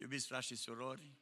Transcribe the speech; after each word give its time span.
Iubiți 0.00 0.26
frați 0.26 0.46
și 0.46 0.56
surori, 0.56 1.12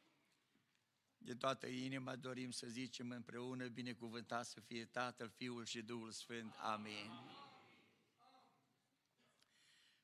de 1.18 1.34
toată 1.34 1.66
inima 1.66 2.16
dorim 2.16 2.50
să 2.50 2.66
zicem 2.66 3.10
împreună, 3.10 3.68
binecuvântat 3.68 4.46
să 4.46 4.60
fie 4.60 4.84
Tatăl, 4.84 5.28
Fiul 5.28 5.64
și 5.64 5.82
Duhul 5.82 6.10
Sfânt. 6.10 6.54
Amin. 6.58 7.10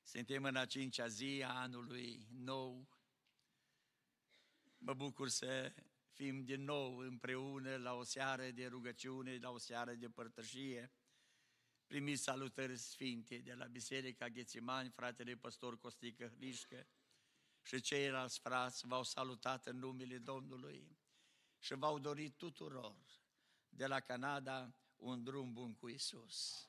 Suntem 0.03 0.45
în 0.45 0.57
a 0.57 0.67
cincea 0.67 1.07
zi 1.07 1.43
a 1.45 1.61
anului 1.61 2.27
nou. 2.31 2.89
Mă 4.79 4.95
bucur 4.95 5.29
să 5.29 5.75
fim 6.13 6.45
din 6.45 6.65
nou 6.65 6.97
împreună 6.97 7.77
la 7.77 7.95
o 7.95 8.03
seară 8.03 8.51
de 8.51 8.67
rugăciune, 8.67 9.39
la 9.39 9.51
o 9.51 9.59
seară 9.59 9.95
de 9.95 10.09
părtășie. 10.09 10.93
Primiți 11.87 12.23
salutări 12.23 12.77
sfinte 12.77 13.39
de 13.39 13.55
la 13.55 13.67
Biserica 13.67 14.29
Ghețimani, 14.29 14.91
fratele 14.91 15.35
păstor 15.35 15.79
Costică 15.79 16.33
Hrișcă 16.37 16.87
și 17.63 17.81
ceilalți 17.81 18.41
frați 18.41 18.87
v-au 18.87 19.03
salutat 19.03 19.67
în 19.67 19.79
numele 19.79 20.19
Domnului 20.19 20.99
și 21.59 21.75
v-au 21.75 21.99
dorit 21.99 22.37
tuturor 22.37 22.97
de 23.69 23.87
la 23.87 24.01
Canada 24.01 24.75
un 24.97 25.25
drum 25.25 25.53
bun 25.53 25.75
cu 25.75 25.89
Isus. 25.89 26.69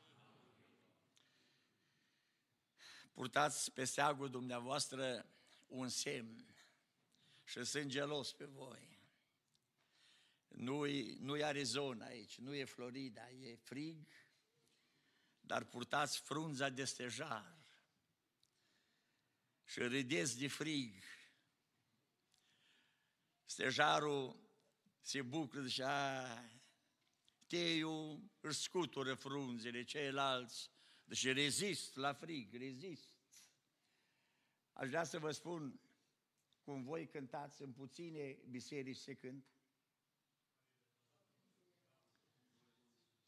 Purtați 3.12 3.72
pe 3.72 3.84
steagul 3.84 4.30
dumneavoastră 4.30 5.26
un 5.68 5.90
semn 5.90 6.56
și 7.44 7.64
sunt 7.64 7.86
gelos 7.86 8.34
pe 8.34 8.46
voi. 8.46 9.02
Nu-i, 10.48 11.18
nu-i 11.20 11.44
Arizona 11.44 12.06
aici, 12.06 12.38
nu 12.38 12.54
e 12.54 12.66
Florida, 12.66 13.30
e 13.30 13.56
frig, 13.56 14.08
dar 15.40 15.64
purtați 15.64 16.20
frunza 16.20 16.70
de 16.70 16.84
stejar 16.84 17.63
și 19.74 19.80
râdeți 19.80 20.40
de 20.40 20.48
frig. 20.48 21.04
Stejarul 23.46 24.40
se 25.00 25.22
bucură, 25.22 25.68
și 25.68 25.82
teiul 27.48 28.32
își 28.40 28.60
scutură 28.60 29.14
frunzele, 29.14 29.84
ceilalți, 29.84 30.72
deși 31.04 31.32
rezist 31.32 31.96
la 31.96 32.14
frig, 32.14 32.54
rezist. 32.54 33.16
Aș 34.74 34.88
vrea 34.88 35.04
să 35.04 35.20
vă 35.20 35.32
spun 35.32 35.80
cum 36.62 36.84
voi 36.84 37.08
cântați 37.08 37.62
în 37.62 37.74
puține 37.74 38.38
biserici 38.50 38.98
se 38.98 39.14
cânt. 39.14 39.46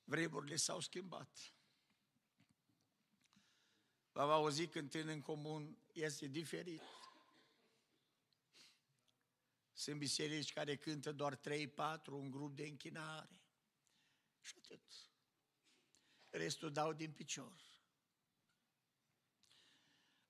Vremurile 0.04 0.56
s-au 0.56 0.80
schimbat. 0.80 1.55
V-am 4.16 4.30
auzit 4.30 4.72
cântând 4.72 5.10
în 5.10 5.22
comun, 5.22 5.78
este 5.94 6.28
diferit. 6.28 6.82
Sunt 9.74 9.98
biserici 9.98 10.54
care 10.54 10.78
cântă 10.78 11.12
doar 11.12 11.36
3-4, 11.36 11.40
un 12.10 12.32
grup 12.32 12.56
de 12.56 12.66
închinare. 12.66 13.40
Și 14.42 14.54
atât. 14.58 14.82
Restul 16.30 16.72
dau 16.72 16.94
din 16.94 17.12
picior. 17.12 17.64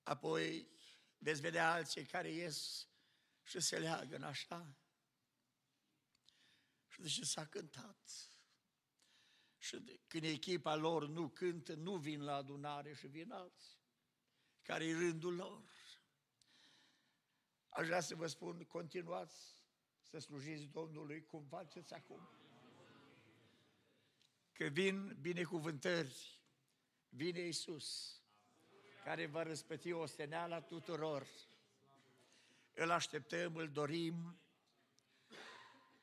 Apoi 0.03 0.67
veți 1.17 1.41
vedea 1.41 1.71
alții 1.71 2.05
care 2.05 2.29
ies 2.31 2.87
și 3.43 3.59
se 3.59 3.79
leagă 3.79 4.15
în 4.15 4.23
așa. 4.23 4.75
Și 6.87 7.01
de 7.01 7.07
ce 7.07 7.25
s-a 7.25 7.45
cântat. 7.45 8.11
Și 9.57 9.77
de, 9.77 9.99
când 10.07 10.23
echipa 10.23 10.75
lor 10.75 11.07
nu 11.07 11.29
cântă, 11.29 11.73
nu 11.73 11.97
vin 11.97 12.23
la 12.23 12.35
adunare 12.35 12.93
și 12.93 13.07
vin 13.07 13.31
alții. 13.31 13.74
Care 14.65 14.85
e 14.85 14.93
rândul 14.93 15.35
lor. 15.35 15.63
Aș 17.69 17.85
vrea 17.85 17.99
să 17.99 18.15
vă 18.15 18.27
spun, 18.27 18.63
continuați 18.63 19.63
să 20.01 20.19
slujiți 20.19 20.65
Domnului 20.65 21.25
cum 21.25 21.45
faceți 21.49 21.93
acum. 21.93 22.29
Că 24.51 24.65
vin 24.65 25.17
binecuvântări, 25.21 26.41
vine 27.09 27.39
Iisus, 27.39 28.19
care 29.03 29.25
va 29.25 29.43
răspăti 29.43 29.91
osteneala 29.91 30.61
tuturor. 30.61 31.27
Îl 32.73 32.91
așteptăm, 32.91 33.55
îl 33.55 33.69
dorim 33.69 34.39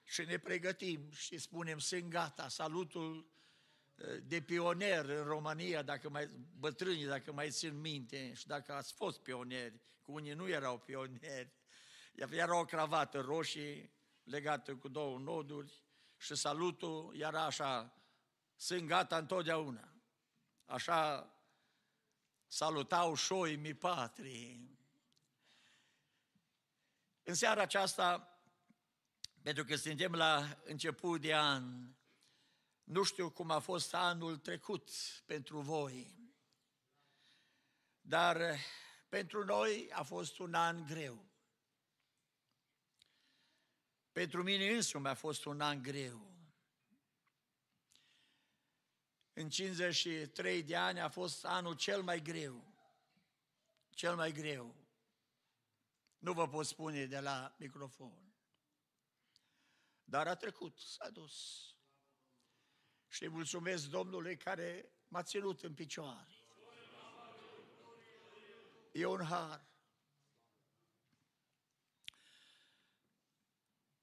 și 0.04 0.24
ne 0.24 0.38
pregătim 0.38 1.10
și 1.10 1.38
spunem, 1.38 1.78
sunt 1.78 2.08
gata, 2.08 2.48
salutul 2.48 3.16
eh, 3.18 3.41
de 4.22 4.40
pionier 4.40 5.04
în 5.04 5.24
România, 5.24 5.82
dacă 5.82 6.08
mai 6.08 6.28
bătrâni, 6.58 7.04
dacă 7.04 7.32
mai 7.32 7.50
țin 7.50 7.80
minte 7.80 8.32
și 8.32 8.46
dacă 8.46 8.72
ați 8.72 8.92
fost 8.92 9.20
pionieri, 9.20 9.80
cu 10.02 10.12
unii 10.12 10.32
nu 10.32 10.48
erau 10.48 10.78
pionieri, 10.78 11.52
era 12.30 12.58
o 12.58 12.64
cravată 12.64 13.20
roșie 13.20 13.90
legată 14.22 14.76
cu 14.76 14.88
două 14.88 15.18
noduri 15.18 15.84
și 16.16 16.34
salutul 16.34 17.14
era 17.18 17.44
așa, 17.44 17.94
sunt 18.56 18.86
gata 18.86 19.16
întotdeauna. 19.16 19.92
Așa 20.64 21.32
salutau 22.46 23.14
șoi 23.14 23.56
mi 23.56 23.74
patri. 23.74 24.60
În 27.22 27.34
seara 27.34 27.62
aceasta, 27.62 28.38
pentru 29.42 29.64
că 29.64 29.76
suntem 29.76 30.12
la 30.12 30.58
început 30.64 31.20
de 31.20 31.34
an, 31.34 31.94
nu 32.84 33.02
știu 33.02 33.30
cum 33.30 33.50
a 33.50 33.58
fost 33.58 33.94
anul 33.94 34.38
trecut 34.38 34.90
pentru 35.26 35.60
voi, 35.60 36.16
dar 38.00 38.56
pentru 39.08 39.44
noi 39.44 39.90
a 39.92 40.02
fost 40.02 40.38
un 40.38 40.54
an 40.54 40.86
greu. 40.86 41.30
Pentru 44.12 44.42
mine 44.42 44.70
însumi 44.70 45.08
a 45.08 45.14
fost 45.14 45.44
un 45.44 45.60
an 45.60 45.82
greu. 45.82 46.32
În 49.32 49.50
53 49.50 50.62
de 50.62 50.76
ani 50.76 51.00
a 51.00 51.08
fost 51.08 51.44
anul 51.44 51.74
cel 51.74 52.02
mai 52.02 52.22
greu. 52.22 52.72
Cel 53.90 54.14
mai 54.16 54.32
greu. 54.32 54.74
Nu 56.18 56.32
vă 56.32 56.48
pot 56.48 56.66
spune 56.66 57.06
de 57.06 57.20
la 57.20 57.54
microfon. 57.58 58.34
Dar 60.04 60.26
a 60.26 60.34
trecut, 60.34 60.78
s-a 60.78 61.10
dus. 61.10 61.66
Și 63.12 63.28
mulțumesc 63.28 63.86
Domnului 63.86 64.36
care 64.36 64.92
m-a 65.08 65.22
ținut 65.22 65.62
în 65.62 65.74
picioare. 65.74 66.26
E 68.92 69.04
un 69.04 69.24
har. 69.24 69.64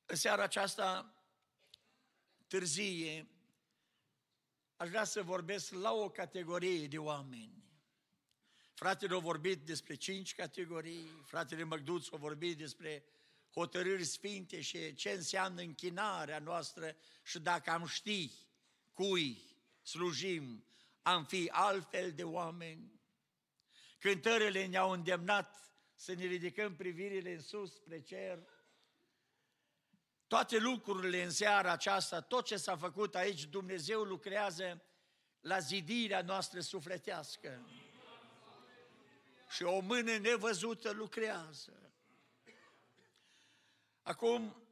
În 0.06 0.16
seara 0.16 0.44
aceasta 0.44 1.14
târzie, 2.48 3.28
aș 4.76 4.90
vrea 4.90 5.04
să 5.04 5.24
vorbesc 5.24 5.72
la 5.72 5.92
o 5.92 6.10
categorie 6.10 6.88
de 6.88 6.98
oameni. 6.98 7.64
Fratele 8.74 9.16
a 9.16 9.20
vorbit 9.20 9.66
despre 9.66 9.96
cinci 9.96 10.36
categorii, 10.36 11.24
fratele 11.26 11.64
Măgduț 11.64 12.12
a 12.12 12.18
vorbit 12.18 12.58
despre 12.58 13.04
hotărâri 13.52 14.04
sfinte 14.04 14.62
și 14.62 14.94
ce 14.94 15.10
înseamnă 15.10 15.62
închinarea 15.62 16.40
noastră 16.40 16.96
și 17.24 17.40
dacă 17.40 17.70
am 17.70 17.86
ști 17.86 18.48
cui 19.00 19.42
slujim, 19.82 20.66
am 21.02 21.26
fi 21.26 21.50
altfel 21.52 22.12
de 22.12 22.24
oameni. 22.24 23.02
Cântările 24.00 24.66
ne-au 24.66 24.92
îndemnat 24.92 25.74
să 25.96 26.14
ne 26.14 26.26
ridicăm 26.26 26.76
privirile 26.76 27.34
în 27.34 27.42
sus 27.42 27.74
spre 27.74 28.02
cer, 28.02 28.48
toate 30.28 30.58
lucrurile 30.58 31.24
în 31.24 31.32
seara 31.32 31.72
aceasta, 31.72 32.22
tot 32.22 32.46
ce 32.46 32.58
s-a 32.58 32.78
făcut 32.78 33.16
aici, 33.16 33.44
Dumnezeu 33.44 34.04
lucrează 34.04 34.84
la 35.40 35.60
zidirea 35.60 36.22
noastră 36.22 36.60
sufletească. 36.60 37.70
Și 39.50 39.64
o 39.64 39.80
mână 39.80 40.18
nevăzută 40.18 40.92
lucrează. 40.92 41.94
Acum, 44.02 44.64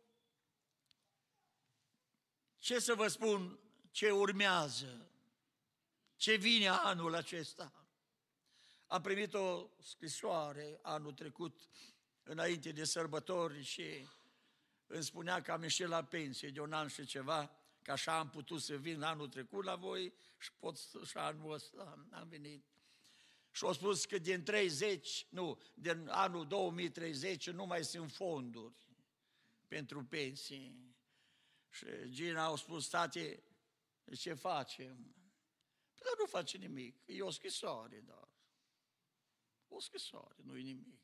ce 2.57 2.80
să 2.80 2.94
vă 2.94 3.07
spun, 3.07 3.60
ce 3.92 4.12
urmează, 4.12 5.12
ce 6.16 6.36
vine 6.36 6.68
anul 6.68 7.16
acesta? 7.16 7.72
Am 8.88 9.01
primit 9.01 9.34
o 9.34 9.69
scrisoare 9.80 10.80
anul 10.81 11.13
trecut, 11.13 11.60
înainte 12.24 12.72
de 12.72 12.84
sărbători 12.84 13.63
și 13.63 14.07
îmi 14.88 15.04
spunea 15.04 15.42
că 15.42 15.51
am 15.51 15.62
ieșit 15.62 15.88
la 15.88 16.04
pensie 16.04 16.50
de 16.50 16.62
un 16.62 16.74
an 16.74 16.88
și 16.88 17.06
ceva, 17.06 17.51
că 17.81 17.92
așa 17.92 18.18
am 18.18 18.30
putut 18.30 18.62
să 18.62 18.75
vin 18.75 19.01
anul 19.01 19.28
trecut 19.28 19.63
la 19.63 19.75
voi 19.75 20.13
și 20.38 20.51
pot 20.54 20.78
și 21.06 21.18
anul 21.18 21.54
ăsta 21.54 22.07
am 22.12 22.28
venit. 22.28 22.66
Și 23.51 23.63
au 23.63 23.74
spus 23.74 24.06
că 24.06 24.18
din 24.18 24.44
30, 24.44 25.25
nu, 25.30 25.62
din 25.74 26.07
anul 26.10 26.48
2030 26.48 27.50
nu 27.50 27.66
mai 27.66 27.83
sunt 27.83 28.12
fonduri 28.12 28.88
pentru 29.68 30.04
pensii. 30.04 30.95
Și 31.69 31.86
Gina 32.10 32.45
au 32.45 32.56
spus, 32.56 32.88
tate, 32.88 33.44
ce 34.15 34.33
facem? 34.33 34.95
Păi 35.94 36.04
dar 36.04 36.13
nu 36.18 36.25
face 36.25 36.57
nimic, 36.57 37.01
e 37.06 37.21
o 37.21 37.30
scrisoare 37.30 38.00
doar. 38.00 38.30
O 39.68 39.80
scrisoare, 39.80 40.36
nu 40.44 40.57
e 40.57 40.62
nimic. 40.62 41.01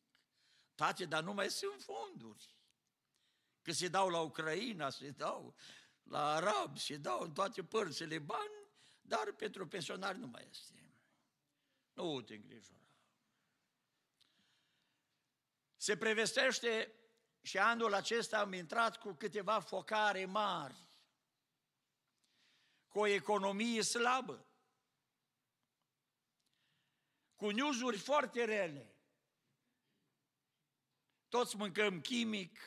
Tate, 0.75 1.05
dar 1.05 1.23
nu 1.23 1.33
mai 1.33 1.49
sunt 1.49 1.81
fonduri. 1.81 2.55
Că 3.61 3.71
se 3.71 3.87
dau 3.87 4.09
la 4.09 4.19
Ucraina, 4.19 4.89
se 4.89 5.09
dau 5.09 5.55
la 6.03 6.33
arab, 6.33 6.77
se 6.77 6.97
dau 6.97 7.21
în 7.21 7.33
toate 7.33 7.63
părțile 7.63 8.19
bani, 8.19 8.67
dar 9.01 9.31
pentru 9.31 9.67
pensionari 9.67 10.17
nu 10.17 10.27
mai 10.27 10.47
este. 10.49 10.93
Nu 11.93 12.21
te 12.21 12.35
îngrijora. 12.35 12.81
Se 15.75 15.97
prevestește 15.97 16.93
și 17.41 17.57
anul 17.57 17.93
acesta 17.93 18.39
am 18.39 18.53
intrat 18.53 18.97
cu 18.97 19.13
câteva 19.13 19.59
focare 19.59 20.25
mari, 20.25 20.92
cu 22.93 22.99
o 22.99 23.05
economie 23.05 23.81
slabă, 23.81 24.45
cu 27.35 27.49
newsuri 27.49 27.97
foarte 27.97 28.43
rele. 28.43 28.95
Toți 31.29 31.55
mâncăm 31.55 32.01
chimic, 32.01 32.59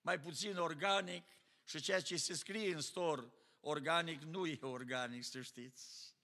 mai 0.00 0.20
puțin 0.20 0.56
organic 0.56 1.24
și 1.64 1.80
ceea 1.80 2.00
ce 2.00 2.16
se 2.16 2.34
scrie 2.34 2.74
în 2.74 2.80
store 2.80 3.32
organic 3.60 4.22
nu 4.22 4.46
e 4.46 4.58
organic, 4.60 5.24
să 5.24 5.40
știți. 5.40 6.14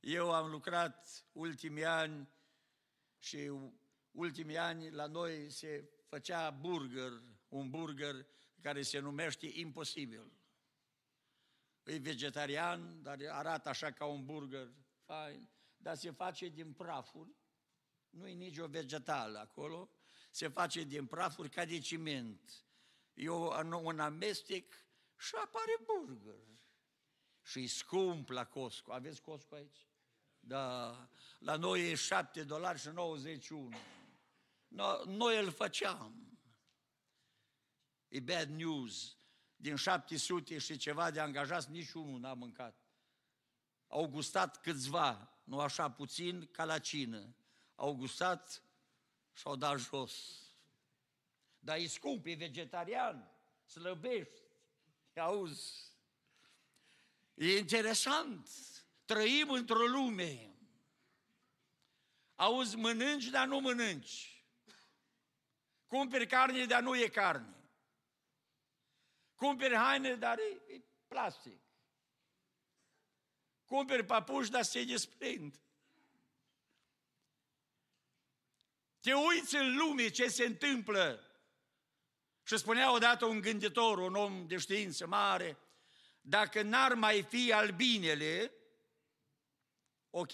Eu 0.00 0.32
am 0.32 0.50
lucrat 0.50 1.24
ultimii 1.32 1.84
ani 1.84 2.28
și 3.18 3.50
ultimii 4.10 4.58
ani 4.58 4.90
la 4.90 5.06
noi 5.06 5.50
se 5.50 5.90
făcea 6.06 6.50
burger, 6.50 7.22
un 7.48 7.70
burger 7.70 8.26
care 8.60 8.82
se 8.82 8.98
numește 8.98 9.46
imposibil. 9.52 10.32
E 11.84 11.98
vegetarian, 11.98 13.02
dar 13.02 13.18
arată 13.28 13.68
așa 13.68 13.90
ca 13.90 14.04
un 14.04 14.24
burger, 14.24 14.72
fain, 15.04 15.48
dar 15.76 15.96
se 15.96 16.10
face 16.10 16.48
din 16.48 16.72
prafuri, 16.72 17.34
nu 18.10 18.28
e 18.28 18.32
nicio 18.32 18.66
vegetală 18.66 19.38
acolo, 19.38 19.90
se 20.30 20.48
face 20.48 20.82
din 20.82 21.06
prafuri 21.06 21.48
ca 21.48 21.64
de 21.64 21.78
ciment. 21.78 22.64
E 23.14 23.28
un 23.28 24.00
amestec 24.00 24.72
și 25.18 25.34
apare 25.34 25.76
burger. 25.84 26.52
Și 27.42 27.62
e 27.62 27.66
scump 27.66 28.28
la 28.28 28.46
Costco. 28.46 28.92
Aveți 28.92 29.20
Costco 29.20 29.54
aici? 29.54 29.86
Da. 30.40 31.08
La 31.38 31.56
noi 31.56 31.90
e 31.90 31.94
7 31.94 32.44
dolari 32.44 32.78
și 32.78 32.88
91. 32.88 33.76
No, 34.68 35.04
noi 35.04 35.38
îl 35.38 35.50
făceam. 35.50 36.38
E 38.08 38.20
bad 38.20 38.48
news. 38.48 39.16
Din 39.56 39.76
700 39.76 40.58
și 40.58 40.76
ceva 40.76 41.10
de 41.10 41.20
angajați, 41.20 41.70
niciunul 41.70 42.20
n-a 42.20 42.34
mâncat. 42.34 42.76
Au 43.88 44.06
gustat 44.06 44.60
câțiva, 44.60 45.38
nu 45.44 45.60
așa 45.60 45.90
puțin, 45.90 46.48
ca 46.52 46.64
la 46.64 46.78
cină. 46.78 47.34
Au 47.74 47.94
gustat 47.94 48.62
și 49.32 49.42
au 49.46 49.56
dat 49.56 49.78
jos. 49.78 50.42
Dar 51.58 51.76
e 51.76 51.86
scump, 51.86 52.26
e 52.26 52.34
vegetarian, 52.34 53.30
slăbești. 53.66 54.40
Auzi, 55.16 55.92
e 57.34 57.56
interesant. 57.58 58.48
Trăim 59.04 59.50
într-o 59.50 59.86
lume. 59.86 60.54
Auzi, 62.34 62.76
mănânci, 62.76 63.24
dar 63.24 63.46
nu 63.46 63.60
mănânci. 63.60 64.44
Cumperi 65.86 66.26
carne, 66.26 66.64
dar 66.64 66.82
nu 66.82 66.96
e 66.96 67.08
carne. 67.08 67.53
Cumperi 69.34 69.74
haine, 69.74 70.14
dar 70.14 70.38
e, 70.38 70.74
e 70.74 70.82
plastic. 71.08 71.60
Cumperi 73.64 74.04
papuși, 74.04 74.50
dar 74.50 74.62
se 74.62 74.84
desprind. 74.84 75.60
Te 79.00 79.12
uiți 79.12 79.56
în 79.56 79.76
lume 79.76 80.08
ce 80.08 80.28
se 80.28 80.44
întâmplă. 80.44 81.28
Și 82.42 82.56
spunea 82.56 82.92
odată 82.92 83.24
un 83.24 83.40
gânditor, 83.40 83.98
un 83.98 84.14
om 84.14 84.46
de 84.46 84.56
știință 84.56 85.06
mare, 85.06 85.58
dacă 86.20 86.62
n-ar 86.62 86.94
mai 86.94 87.22
fi 87.22 87.52
albinele, 87.52 88.52
ok, 90.10 90.32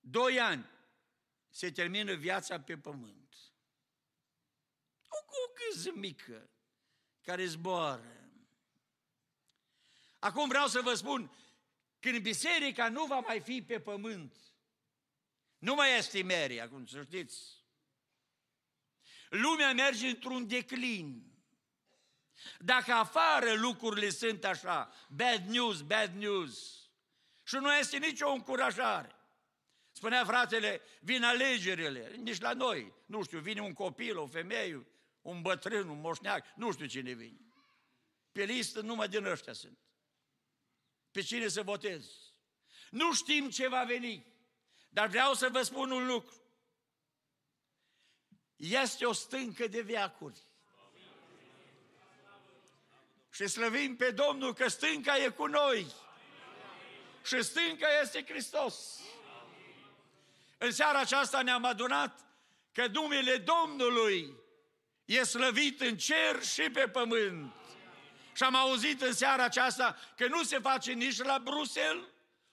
doi 0.00 0.40
ani 0.40 0.70
se 1.48 1.72
termină 1.72 2.14
viața 2.14 2.60
pe 2.60 2.78
pământ. 2.78 3.36
O 5.08 5.52
gâză 5.52 5.90
mică 5.94 6.53
care 7.24 7.44
zboară. 7.44 8.14
Acum 10.18 10.48
vreau 10.48 10.66
să 10.66 10.80
vă 10.80 10.94
spun, 10.94 11.30
când 12.00 12.18
biserica 12.18 12.88
nu 12.88 13.04
va 13.04 13.18
mai 13.18 13.40
fi 13.40 13.62
pe 13.62 13.80
pământ, 13.80 14.36
nu 15.58 15.74
mai 15.74 15.96
este 15.98 16.22
merie, 16.22 16.60
acum 16.60 16.86
să 16.86 17.02
știți, 17.02 17.64
lumea 19.28 19.72
merge 19.72 20.08
într-un 20.08 20.46
declin. 20.46 21.32
Dacă 22.58 22.92
afară 22.92 23.52
lucrurile 23.52 24.08
sunt 24.08 24.44
așa, 24.44 24.92
bad 25.08 25.46
news, 25.46 25.80
bad 25.80 26.14
news, 26.14 26.84
și 27.42 27.54
nu 27.54 27.74
este 27.74 27.96
nicio 27.96 28.30
încurajare. 28.30 29.14
Spunea 29.92 30.24
fratele, 30.24 30.80
vin 31.00 31.22
alegerile, 31.22 32.14
nici 32.16 32.40
la 32.40 32.52
noi, 32.52 32.92
nu 33.06 33.22
știu, 33.22 33.38
vine 33.38 33.60
un 33.60 33.72
copil, 33.72 34.18
o 34.18 34.26
femeie, 34.26 34.86
un 35.24 35.42
bătrân, 35.42 35.88
un 35.88 36.00
moșneac, 36.00 36.46
nu 36.54 36.72
știu 36.72 36.86
cine 36.86 37.12
vine. 37.12 37.40
Pe 38.32 38.44
listă 38.44 38.80
numai 38.80 39.08
din 39.08 39.24
ăștia 39.24 39.52
sunt. 39.52 39.78
Pe 41.10 41.20
cine 41.20 41.48
să 41.48 41.62
votez? 41.62 42.06
Nu 42.90 43.14
știm 43.14 43.50
ce 43.50 43.68
va 43.68 43.84
veni, 43.84 44.26
dar 44.88 45.08
vreau 45.08 45.34
să 45.34 45.48
vă 45.48 45.62
spun 45.62 45.90
un 45.90 46.06
lucru. 46.06 46.42
Este 48.56 49.04
o 49.04 49.12
stâncă 49.12 49.66
de 49.66 49.80
viacuri. 49.80 50.38
Și 53.30 53.46
slăvim 53.46 53.96
pe 53.96 54.10
Domnul 54.10 54.54
că 54.54 54.68
stânca 54.68 55.16
e 55.16 55.28
cu 55.28 55.46
noi. 55.46 55.86
Și 57.24 57.42
stânca 57.42 58.00
este 58.00 58.24
Hristos. 58.24 59.00
În 60.58 60.72
seara 60.72 60.98
aceasta 60.98 61.42
ne-am 61.42 61.64
adunat 61.64 62.20
că 62.72 62.86
numele 62.86 63.36
Domnului 63.36 64.43
e 65.04 65.22
slăvit 65.22 65.80
în 65.80 65.96
cer 65.96 66.42
și 66.42 66.70
pe 66.70 66.88
pământ. 66.88 67.52
Și 68.32 68.42
am 68.42 68.54
auzit 68.54 69.02
în 69.02 69.12
seara 69.12 69.44
aceasta 69.44 69.96
că 70.16 70.26
nu 70.26 70.42
se 70.42 70.58
face 70.58 70.92
nici 70.92 71.22
la 71.22 71.38
Bruxelles 71.38 72.04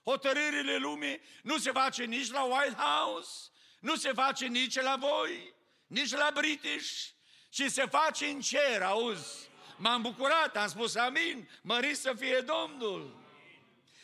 hotărârile 0.04 0.76
lumii, 0.76 1.20
nu 1.42 1.58
se 1.58 1.70
face 1.70 2.04
nici 2.04 2.30
la 2.30 2.42
White 2.42 2.76
House, 2.76 3.50
nu 3.80 3.96
se 3.96 4.12
face 4.12 4.46
nici 4.46 4.80
la 4.80 4.96
voi, 4.96 5.54
nici 5.86 6.10
la 6.10 6.30
British, 6.34 7.08
ci 7.48 7.62
se 7.62 7.86
face 7.86 8.26
în 8.26 8.40
cer, 8.40 8.82
auzi? 8.82 9.50
M-am 9.76 10.02
bucurat, 10.02 10.56
am 10.56 10.68
spus 10.68 10.94
amin, 10.94 11.50
mărit 11.62 11.96
să 11.96 12.14
fie 12.14 12.40
Domnul. 12.40 13.20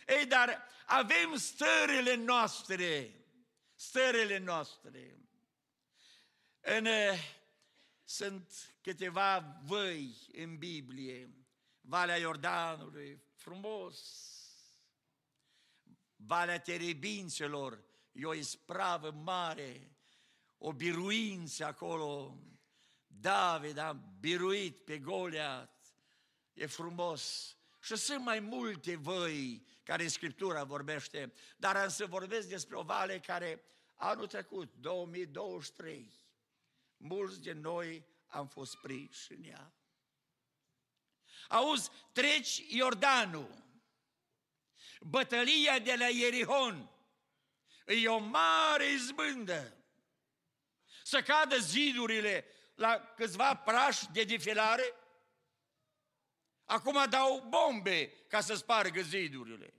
Ei, 0.06 0.26
dar 0.26 0.66
avem 0.86 1.36
stările 1.36 2.14
noastre, 2.14 3.14
stările 3.74 4.38
noastre. 4.38 5.18
În, 6.60 6.84
eh, 6.84 7.18
sunt 8.08 8.74
câteva 8.80 9.60
văi 9.64 10.28
în 10.32 10.56
Biblie, 10.56 11.30
Valea 11.80 12.16
Iordanului, 12.16 13.22
frumos, 13.34 13.98
Valea 16.16 16.60
Terebințelor, 16.60 17.84
e 18.12 18.24
o 18.24 18.34
ispravă 18.34 19.10
mare, 19.10 19.96
o 20.58 20.72
biruință 20.72 21.64
acolo. 21.64 22.38
David 23.06 23.76
a 23.76 23.92
biruit 24.20 24.78
pe 24.78 24.98
Goliat, 24.98 25.86
e 26.52 26.66
frumos. 26.66 27.56
Și 27.80 27.96
sunt 27.96 28.24
mai 28.24 28.40
multe 28.40 28.96
văi 28.96 29.66
care 29.82 30.08
Scriptura 30.08 30.64
vorbește, 30.64 31.32
dar 31.56 31.76
am 31.76 31.88
să 31.88 32.06
vorbesc 32.06 32.48
despre 32.48 32.76
o 32.76 32.82
vale 32.82 33.20
care 33.20 33.62
anul 33.94 34.26
trecut, 34.26 34.74
2023, 34.74 36.18
mulți 36.98 37.40
de 37.40 37.52
noi 37.52 38.06
am 38.26 38.48
fost 38.48 38.76
prinși 38.76 39.32
în 39.32 39.44
ea. 39.44 39.72
Auzi, 41.48 41.90
treci 42.12 42.64
Iordanul, 42.68 43.64
bătălia 45.00 45.78
de 45.78 45.94
la 45.94 46.08
Ierihon, 46.08 46.90
e 47.86 48.08
o 48.08 48.18
mare 48.18 48.90
izbândă. 48.90 49.76
Să 51.02 51.22
cadă 51.22 51.58
zidurile 51.58 52.46
la 52.74 53.00
câțiva 53.16 53.56
prași 53.56 54.10
de 54.12 54.24
defilare, 54.24 54.94
acum 56.64 57.08
dau 57.08 57.40
bombe 57.40 58.08
ca 58.28 58.40
să 58.40 58.54
spargă 58.54 59.00
zidurile. 59.00 59.74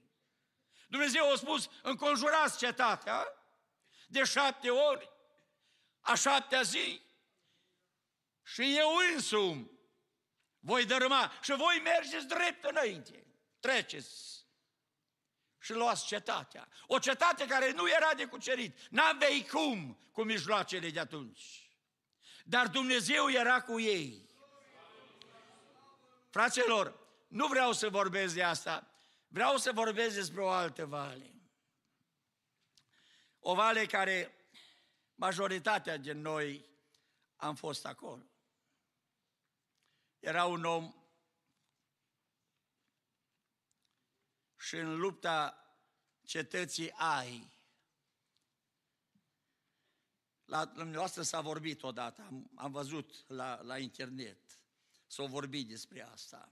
Dumnezeu 0.88 1.32
a 1.32 1.36
spus, 1.36 1.70
înconjurați 1.82 2.58
cetatea 2.58 3.34
de 4.08 4.24
șapte 4.24 4.70
ori, 4.70 5.10
a 6.00 6.16
șaptea 6.16 6.62
zi, 6.62 7.02
și 8.54 8.78
eu 8.78 8.90
însumi 9.14 9.72
voi 10.60 10.86
dărâma 10.86 11.32
și 11.42 11.56
voi 11.56 11.82
mergeți 11.84 12.28
drept 12.28 12.64
înainte. 12.64 13.26
Treceți 13.60 14.46
și 15.60 15.74
luați 15.74 16.06
cetatea. 16.06 16.68
O 16.88 17.00
cetate 17.00 17.46
care 17.46 17.72
nu 17.72 17.90
era 17.90 18.14
de 18.14 18.26
cucerit. 18.26 18.78
N-avei 18.90 19.48
cum 19.48 20.00
cu 20.12 20.24
mijloacele 20.24 20.90
de 20.90 21.00
atunci. 21.00 21.70
Dar 22.44 22.68
Dumnezeu 22.68 23.30
era 23.30 23.62
cu 23.62 23.80
ei. 23.80 24.30
Fraților, 26.30 27.00
nu 27.28 27.48
vreau 27.48 27.74
să 27.74 27.90
vorbesc 27.90 28.34
de 28.34 28.44
asta, 28.44 28.92
vreau 29.28 29.58
să 29.58 29.72
vorbesc 29.72 30.16
despre 30.16 30.42
o 30.42 30.50
altă 30.50 30.86
vale. 30.86 31.34
O 33.40 33.56
vale 33.56 33.86
care 33.86 34.34
majoritatea 35.16 35.98
din 35.98 36.22
noi 36.22 36.66
am 37.36 37.56
fost 37.56 37.86
acolo. 37.86 38.29
Era 40.20 40.46
un 40.46 40.64
om 40.64 40.94
și 44.58 44.76
în 44.76 45.00
lupta 45.00 45.64
cetății 46.22 46.92
Ai. 46.92 47.58
La 50.46 50.66
dumneavoastră 50.66 51.22
s-a 51.22 51.42
vorbit 51.42 51.84
odată, 51.84 52.22
am, 52.22 52.52
am 52.56 52.72
văzut 52.72 53.28
la, 53.28 53.62
la 53.62 53.78
internet, 53.78 54.60
s-a 55.08 55.24
vorbit 55.24 55.68
despre 55.68 56.02
asta. 56.02 56.52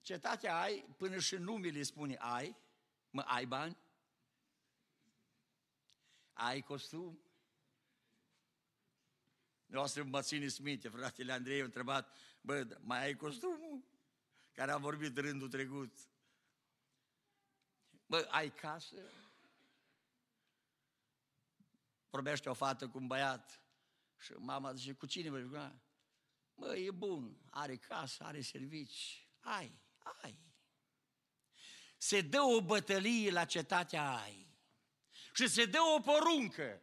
Cetatea 0.00 0.60
Ai, 0.60 0.94
până 0.96 1.18
și 1.18 1.36
numele 1.36 1.82
spune 1.82 2.16
Ai, 2.16 2.56
mă, 3.10 3.20
ai 3.20 3.46
bani? 3.46 3.76
Ai 6.32 6.60
costum? 6.60 7.27
Noastră 9.68 10.02
mă 10.04 10.22
țineți 10.22 10.62
minte, 10.62 10.88
fratele 10.88 11.32
Andrei 11.32 11.60
a 11.60 11.64
întrebat, 11.64 12.16
bă, 12.40 12.78
mai 12.80 13.02
ai 13.02 13.16
costumul? 13.16 13.84
Care 14.52 14.70
a 14.70 14.76
vorbit 14.76 15.18
rândul 15.18 15.48
trecut. 15.48 15.98
Bă, 18.06 18.28
ai 18.30 18.54
casă? 18.54 18.96
Vorbește 22.10 22.48
o 22.48 22.54
fată 22.54 22.88
cu 22.88 22.98
un 22.98 23.06
băiat 23.06 23.62
și 24.18 24.32
mama 24.32 24.72
zice, 24.72 24.92
cu 24.92 25.06
cine 25.06 25.30
vă 25.30 25.72
Mă, 26.54 26.76
e 26.76 26.90
bun, 26.90 27.40
are 27.50 27.76
casă, 27.76 28.24
are 28.24 28.40
servici, 28.40 29.28
ai, 29.40 29.80
ai. 30.22 30.38
Se 31.96 32.20
dă 32.20 32.40
o 32.40 32.60
bătălie 32.60 33.30
la 33.30 33.44
cetatea 33.44 34.16
ai 34.16 34.48
și 35.34 35.48
se 35.48 35.64
dă 35.64 35.78
o 35.96 36.00
poruncă. 36.00 36.82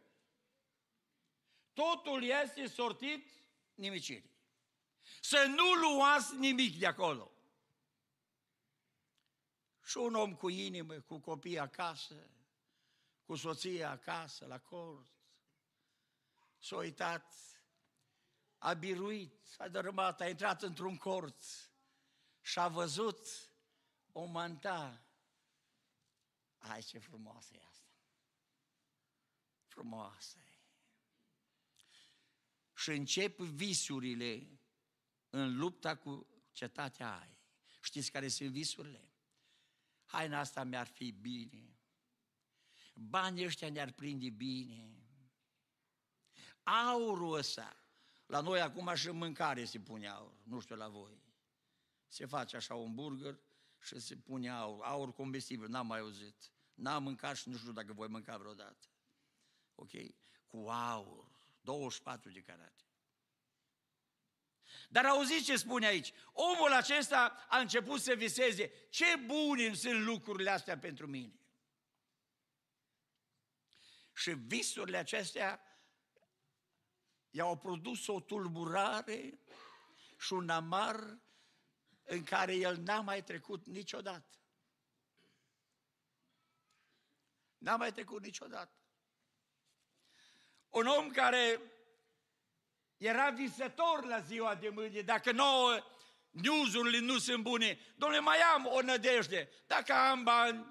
Totul 1.76 2.22
este 2.22 2.66
sortit 2.66 3.30
nimicirii. 3.74 4.30
Să 5.20 5.44
nu 5.56 5.72
luați 5.72 6.36
nimic 6.36 6.78
de 6.78 6.86
acolo. 6.86 7.32
Și 9.84 9.96
un 9.96 10.14
om 10.14 10.34
cu 10.34 10.48
inimă, 10.48 11.00
cu 11.00 11.18
copii 11.18 11.58
acasă, 11.58 12.30
cu 13.24 13.34
soția 13.34 13.90
acasă, 13.90 14.46
la 14.46 14.58
cort, 14.58 15.10
s-a 16.58 16.76
uitat, 16.76 17.34
a 18.58 18.72
biruit, 18.72 19.54
a 19.58 19.68
dărâmat, 19.68 20.20
a 20.20 20.28
intrat 20.28 20.62
într-un 20.62 20.96
cort 20.96 21.42
și 22.40 22.58
a 22.58 22.68
văzut 22.68 23.50
o 24.12 24.24
manta. 24.24 25.06
Ai, 26.58 26.82
ce 26.82 26.98
frumoasă 26.98 27.54
e 27.54 27.62
asta! 27.68 27.90
Frumoasă 29.66 30.38
e! 30.38 30.45
Și 32.76 32.90
încep 32.90 33.40
visurile 33.40 34.60
în 35.30 35.56
lupta 35.56 35.96
cu 35.96 36.26
cetatea 36.52 37.18
ai. 37.18 37.38
Știți 37.80 38.10
care 38.10 38.28
sunt 38.28 38.50
visurile? 38.50 39.06
haina 40.06 40.38
asta 40.38 40.64
mi-ar 40.64 40.86
fi 40.86 41.10
bine, 41.10 41.78
banii 42.94 43.44
ăștia 43.44 43.70
ne-ar 43.70 43.92
prinde 43.92 44.30
bine, 44.30 44.94
aurul 46.62 47.36
ăsta, 47.36 47.76
la 48.26 48.40
noi 48.40 48.60
acum 48.60 48.94
și 48.94 49.08
în 49.08 49.16
mâncare 49.16 49.64
se 49.64 49.80
pune 49.80 50.08
aur, 50.08 50.34
nu 50.42 50.60
știu 50.60 50.76
la 50.76 50.88
voi. 50.88 51.24
Se 52.06 52.26
face 52.26 52.56
așa 52.56 52.74
un 52.74 52.94
burger 52.94 53.38
și 53.80 53.98
se 53.98 54.16
pune 54.16 54.50
aur, 54.50 54.84
aur 54.84 55.12
combustibil, 55.12 55.68
n-am 55.68 55.86
mai 55.86 55.98
auzit. 55.98 56.50
N-am 56.74 57.02
mâncat 57.02 57.36
și 57.36 57.48
nu 57.48 57.56
știu 57.56 57.72
dacă 57.72 57.92
voi 57.92 58.08
mânca 58.08 58.36
vreodată. 58.36 58.88
Ok? 59.74 59.90
Cu 60.46 60.56
aur, 60.68 61.25
24 61.66 62.30
de 62.30 62.40
carate. 62.40 62.84
Dar 64.88 65.04
auziți 65.04 65.44
ce 65.44 65.56
spune 65.56 65.86
aici? 65.86 66.12
Omul 66.32 66.72
acesta 66.72 67.46
a 67.48 67.58
început 67.58 68.00
să 68.00 68.14
viseze. 68.14 68.72
Ce 68.90 69.16
bune 69.16 69.74
sunt 69.74 70.00
lucrurile 70.00 70.50
astea 70.50 70.78
pentru 70.78 71.06
mine. 71.06 71.40
Și 74.12 74.30
visurile 74.30 74.96
acestea 74.96 75.60
i-au 77.30 77.58
produs 77.58 78.06
o 78.06 78.20
tulburare 78.20 79.40
și 80.18 80.32
un 80.32 80.48
amar 80.48 81.18
în 82.02 82.24
care 82.24 82.54
el 82.54 82.76
n-a 82.76 83.00
mai 83.00 83.24
trecut 83.24 83.66
niciodată. 83.66 84.38
N-a 87.58 87.76
mai 87.76 87.92
trecut 87.92 88.22
niciodată. 88.22 88.85
Un 90.70 90.86
om 90.86 91.10
care 91.10 91.60
era 92.96 93.30
visător 93.30 94.04
la 94.04 94.20
ziua 94.20 94.54
de 94.54 94.68
mâine, 94.68 95.00
dacă 95.00 95.32
nouă 95.32 95.84
newsurile 96.30 96.98
nu 96.98 97.18
sunt 97.18 97.42
bune, 97.42 97.78
domnule, 97.96 98.20
mai 98.20 98.38
am 98.38 98.66
o 98.66 98.80
nădejde, 98.80 99.48
dacă 99.66 99.92
am 99.92 100.22
bani, 100.22 100.66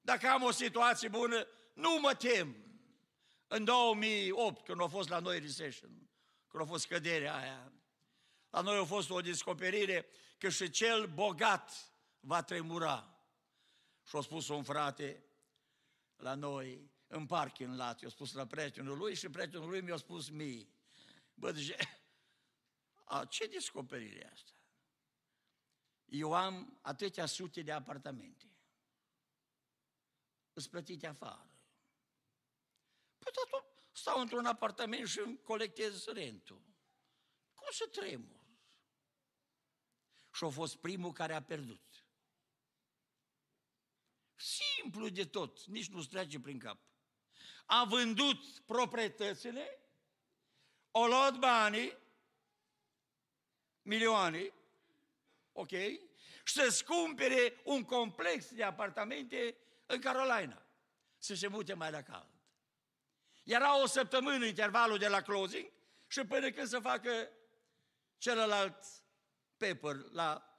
dacă 0.00 0.28
am 0.28 0.42
o 0.42 0.50
situație 0.50 1.08
bună, 1.08 1.46
nu 1.74 1.98
mă 2.00 2.14
tem. 2.14 2.56
În 3.46 3.64
2008, 3.64 4.64
când 4.64 4.80
a 4.80 4.86
fost 4.86 5.08
la 5.08 5.18
noi 5.18 5.38
recession, 5.38 6.10
când 6.48 6.62
a 6.62 6.66
fost 6.66 6.86
căderea 6.86 7.36
aia, 7.36 7.72
la 8.50 8.60
noi 8.60 8.78
a 8.78 8.84
fost 8.84 9.10
o 9.10 9.20
descoperire 9.20 10.06
că 10.38 10.48
și 10.48 10.70
cel 10.70 11.06
bogat 11.06 11.92
va 12.20 12.42
tremura. 12.42 13.18
Și 14.08 14.16
a 14.16 14.20
spus 14.20 14.48
un 14.48 14.62
frate 14.62 15.24
la 16.16 16.34
noi, 16.34 16.90
în 17.14 17.26
parking 17.26 17.74
lot, 17.76 18.00
i-a 18.00 18.08
spus 18.08 18.32
la 18.32 18.46
prietenul 18.46 18.98
lui 18.98 19.14
și 19.14 19.28
prietenul 19.28 19.68
lui 19.68 19.80
mi-a 19.80 19.96
spus 19.96 20.28
mie. 20.28 20.68
Bă, 21.34 21.52
zice, 21.52 21.76
a, 23.04 23.24
ce 23.24 23.46
descoperire 23.46 24.18
e 24.18 24.30
asta? 24.32 24.52
Eu 26.04 26.34
am 26.34 26.78
atâtea 26.82 27.26
sute 27.26 27.62
de 27.62 27.72
apartamente. 27.72 28.56
Îți 30.52 30.70
plătite 30.70 31.06
afară. 31.06 31.58
Păi 33.18 33.32
tot 33.32 33.64
stau 33.92 34.20
într-un 34.20 34.46
apartament 34.46 35.08
și 35.08 35.18
îmi 35.18 35.42
colectez 35.42 36.04
rentul. 36.04 36.62
Cum 37.54 37.66
să 37.70 37.86
tremur? 37.86 38.40
Și 40.32 40.44
a 40.44 40.48
fost 40.48 40.76
primul 40.76 41.12
care 41.12 41.34
a 41.34 41.42
pierdut. 41.42 42.06
Simplu 44.34 45.08
de 45.08 45.24
tot, 45.24 45.64
nici 45.64 45.88
nu-ți 45.88 46.08
trece 46.08 46.40
prin 46.40 46.58
cap. 46.58 46.93
A 47.64 47.84
vândut 47.84 48.58
proprietățile 48.58 49.78
o 50.90 51.06
luat 51.06 51.36
banii, 51.36 51.98
milioane, 53.82 54.52
ok, 55.52 55.70
și 56.44 56.54
să-ți 56.54 56.84
cumpere 56.84 57.60
un 57.64 57.84
complex 57.84 58.54
de 58.54 58.62
apartamente 58.62 59.56
în 59.86 60.00
Carolina, 60.00 60.66
să 61.18 61.34
se 61.34 61.46
mute 61.46 61.74
mai 61.74 61.90
la 61.90 62.02
cald. 62.02 62.28
Era 63.44 63.82
o 63.82 63.86
săptămână 63.86 64.44
intervalul 64.44 64.98
de 64.98 65.08
la 65.08 65.20
closing 65.20 65.70
și 66.06 66.24
până 66.24 66.50
când 66.50 66.66
să 66.66 66.78
facă 66.78 67.28
celălalt 68.18 68.84
paper 69.56 69.96
la 70.12 70.58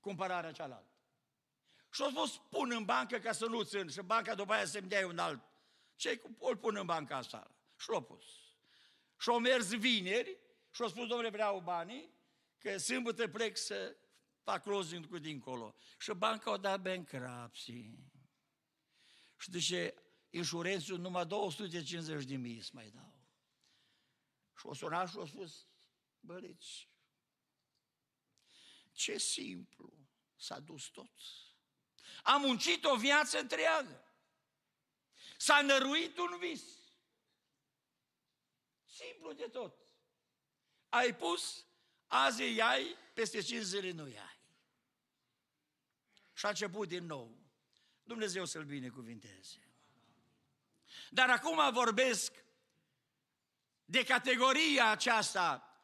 cumpărarea 0.00 0.52
cealaltă. 0.52 0.92
Și 1.90 2.02
o 2.02 2.08
spus, 2.08 2.36
pun 2.36 2.70
în 2.70 2.84
bancă 2.84 3.18
ca 3.18 3.32
să 3.32 3.46
nu 3.46 3.62
țin 3.62 3.88
și 3.88 4.00
banca 4.00 4.34
după 4.34 4.52
aia 4.52 4.64
să-mi 4.64 4.88
dea 4.88 5.06
un 5.06 5.18
alt. 5.18 5.42
Ce 5.96 6.22
îl 6.38 6.56
pun 6.56 6.76
în 6.76 6.86
banca 6.86 7.16
asta? 7.16 7.56
Și 7.78 7.90
l-a 7.90 8.02
pus. 8.02 8.24
Și 9.18 9.28
au 9.28 9.38
mers 9.38 9.74
vineri 9.74 10.38
și 10.70 10.82
au 10.82 10.88
spus, 10.88 11.06
domnule, 11.06 11.28
vreau 11.28 11.60
banii, 11.60 12.10
că 12.58 12.78
sâmbătă 12.78 13.28
plec 13.28 13.56
să 13.56 13.96
fac 14.42 14.62
closing 14.62 15.06
cu 15.06 15.18
dincolo. 15.18 15.74
Și 15.98 16.12
banca 16.12 16.50
o 16.50 16.56
dat 16.56 16.80
bankruptcy. 16.80 17.90
Și 19.36 19.50
zice, 19.50 19.94
insurențul 20.30 20.98
numai 20.98 21.26
250 21.26 22.24
de 22.24 22.36
mii 22.36 22.60
să 22.60 22.70
mai 22.72 22.90
dau. 22.90 23.22
Și 24.58 24.66
o 24.66 24.74
sunat 24.74 25.08
și 25.08 25.16
o 25.16 25.26
spus, 25.26 25.66
băleți, 26.20 26.88
ce 28.92 29.18
simplu 29.18 29.92
s-a 30.36 30.60
dus 30.60 30.84
tot. 30.84 31.12
Am 32.22 32.40
muncit 32.40 32.84
o 32.84 32.96
viață 32.96 33.38
întreagă. 33.38 34.03
S-a 35.36 35.60
năruit 35.60 36.18
un 36.18 36.38
vis. 36.38 36.62
Simplu 38.84 39.32
de 39.32 39.48
tot. 39.48 39.74
Ai 40.88 41.16
pus, 41.16 41.66
azi 42.06 42.42
îi 42.42 42.62
ai, 42.62 42.96
peste 43.14 43.40
cinci 43.40 43.62
zile 43.62 43.90
nu 43.90 44.02
ai. 44.02 44.38
Și 46.32 46.46
a 46.46 46.48
început 46.48 46.88
din 46.88 47.06
nou. 47.06 47.38
Dumnezeu 48.02 48.44
să-l 48.44 48.64
binecuvinteze. 48.64 49.68
Dar 51.10 51.30
acum 51.30 51.72
vorbesc 51.72 52.44
de 53.84 54.04
categoria 54.04 54.90
aceasta, 54.90 55.78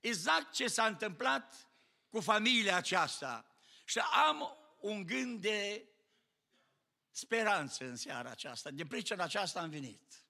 exact 0.00 0.52
ce 0.52 0.68
s-a 0.68 0.86
întâmplat 0.86 1.68
cu 2.08 2.20
familia 2.20 2.76
aceasta. 2.76 3.46
Și 3.84 3.98
am 3.98 4.56
un 4.80 5.06
gând 5.06 5.40
de 5.40 5.88
speranță 7.18 7.84
în 7.84 7.96
seara 7.96 8.30
aceasta. 8.30 8.70
De 8.70 8.86
pricina 8.86 9.24
aceasta 9.24 9.60
am 9.60 9.70
venit. 9.70 10.24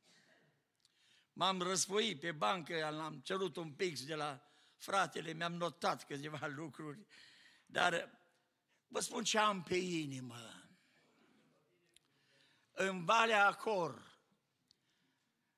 M-am 1.32 1.62
răsfoit 1.62 2.20
pe 2.20 2.32
bancă, 2.32 2.84
am 2.84 3.20
cerut 3.24 3.56
un 3.56 3.72
pix 3.72 4.04
de 4.04 4.14
la 4.14 4.50
fratele, 4.76 5.32
mi-am 5.32 5.52
notat 5.52 6.06
câteva 6.06 6.46
lucruri, 6.60 7.06
dar 7.66 8.20
vă 8.86 9.00
spun 9.00 9.24
ce 9.24 9.38
am 9.38 9.62
pe 9.62 9.74
inimă. 9.74 10.70
În 12.72 13.04
Valea 13.04 13.46
Acor 13.46 14.18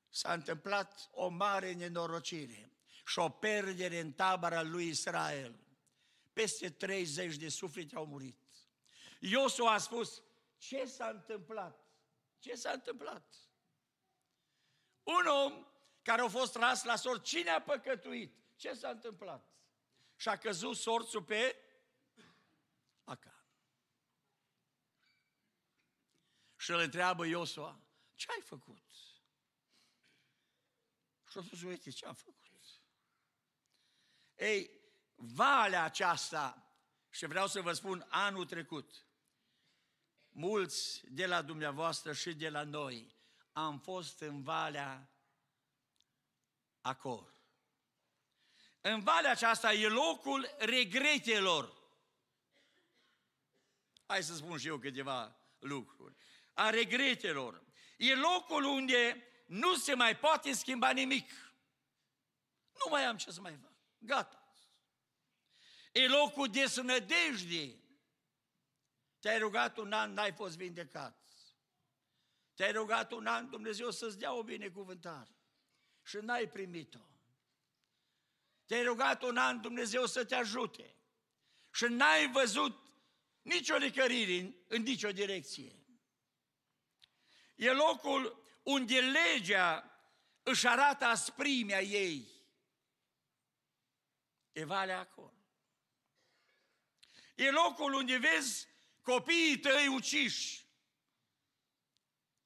s-a 0.09 0.33
întâmplat 0.33 1.09
o 1.13 1.29
mare 1.29 1.73
nenorocire 1.73 2.73
și 3.07 3.19
o 3.19 3.29
perdere 3.29 4.01
în 4.01 4.13
tabăra 4.13 4.63
lui 4.63 4.89
Israel. 4.89 5.61
Peste 6.33 6.71
30 6.71 7.37
de 7.37 7.49
suflete 7.49 7.97
au 7.97 8.07
murit. 8.07 8.39
Iosu 9.19 9.65
a 9.65 9.79
spus, 9.79 10.23
ce 10.61 10.85
s-a 10.85 11.09
întâmplat? 11.09 11.85
Ce 12.39 12.55
s-a 12.55 12.71
întâmplat? 12.71 13.35
Un 15.03 15.27
om 15.27 15.67
care 16.03 16.21
a 16.21 16.29
fost 16.29 16.53
tras 16.53 16.85
la 16.85 16.97
sort, 16.97 17.25
cine 17.25 17.51
a 17.51 17.63
păcătuit? 17.63 18.35
Ce 18.57 18.73
s-a 18.73 18.89
întâmplat? 18.89 19.53
Și 20.17 20.29
a 20.29 20.37
căzut 20.37 20.77
sorțul 20.77 21.23
pe 21.23 21.57
Acan. 23.05 23.45
Și 26.57 26.71
îl 26.71 26.79
întreabă 26.79 27.27
Iosua, 27.27 27.81
ce 28.15 28.27
ai 28.31 28.41
făcut? 28.41 28.93
Și 31.29 31.39
a 31.39 31.43
spus, 31.43 31.63
uite 31.63 31.91
ce 31.91 32.07
am 32.07 32.15
făcut. 32.15 32.39
Ei, 34.35 34.71
valea 35.15 35.85
aceasta, 35.85 36.75
și 37.11 37.27
vreau 37.27 37.47
să 37.47 37.61
vă 37.61 37.73
spun, 37.73 38.07
anul 38.09 38.47
trecut, 38.47 39.10
mulți 40.31 41.03
de 41.09 41.27
la 41.27 41.43
dumneavoastră 41.43 42.13
și 42.13 42.35
de 42.35 42.49
la 42.49 42.63
noi 42.63 43.15
am 43.53 43.79
fost 43.79 44.21
în 44.21 44.43
Valea 44.43 45.11
Acor. 46.81 47.35
În 48.81 49.01
valea 49.01 49.31
aceasta 49.31 49.73
e 49.73 49.89
locul 49.89 50.55
regretelor. 50.59 51.79
Hai 54.07 54.23
să 54.23 54.35
spun 54.35 54.59
și 54.59 54.67
eu 54.67 54.79
câteva 54.79 55.37
lucruri. 55.59 56.17
A 56.55 56.71
regretelor. 56.71 57.65
E 57.97 58.15
locul 58.15 58.65
unde 58.65 59.25
nu 59.47 59.75
se 59.75 59.95
mai 59.95 60.17
poate 60.17 60.53
schimba 60.53 60.91
nimic. 60.91 61.31
Nu 62.73 62.91
mai 62.91 63.05
am 63.05 63.17
ce 63.17 63.31
să 63.31 63.41
mai 63.41 63.59
fac. 63.63 63.73
Gata. 63.99 64.55
E 65.93 66.09
locul 66.09 66.49
de 66.51 66.67
sănădejde. 66.67 67.80
Te-ai 69.21 69.39
rugat 69.39 69.77
un 69.77 69.93
an, 69.93 70.13
n-ai 70.13 70.33
fost 70.33 70.57
vindecat. 70.57 71.17
Te-ai 72.55 72.73
rugat 72.73 73.13
un 73.13 73.27
an, 73.27 73.51
Dumnezeu 73.51 73.91
să-ți 73.91 74.19
dea 74.19 74.33
o 74.33 74.43
binecuvântare. 74.43 75.37
Și 76.03 76.17
n-ai 76.17 76.49
primit-o. 76.49 77.09
Te-ai 78.67 78.83
rugat 78.83 79.23
un 79.23 79.37
an, 79.37 79.61
Dumnezeu 79.61 80.07
să 80.07 80.25
te 80.25 80.35
ajute. 80.35 80.95
Și 81.73 81.85
n-ai 81.85 82.31
văzut 82.31 82.93
nicio 83.43 83.77
licărire 83.77 84.41
în, 84.41 84.55
în 84.67 84.83
nicio 84.83 85.13
direcție. 85.13 85.75
E 87.57 87.73
locul 87.73 88.45
unde 88.63 89.01
legea 89.01 90.01
își 90.43 90.67
arată 90.67 91.05
asprimea 91.05 91.83
ei. 91.83 92.29
E 94.53 94.65
valea 94.65 94.99
acolo. 94.99 95.35
E 97.35 97.51
locul 97.51 97.93
unde 97.93 98.17
vezi 98.17 98.70
copiii 99.03 99.59
tăi 99.59 99.89
uciși. 99.89 100.67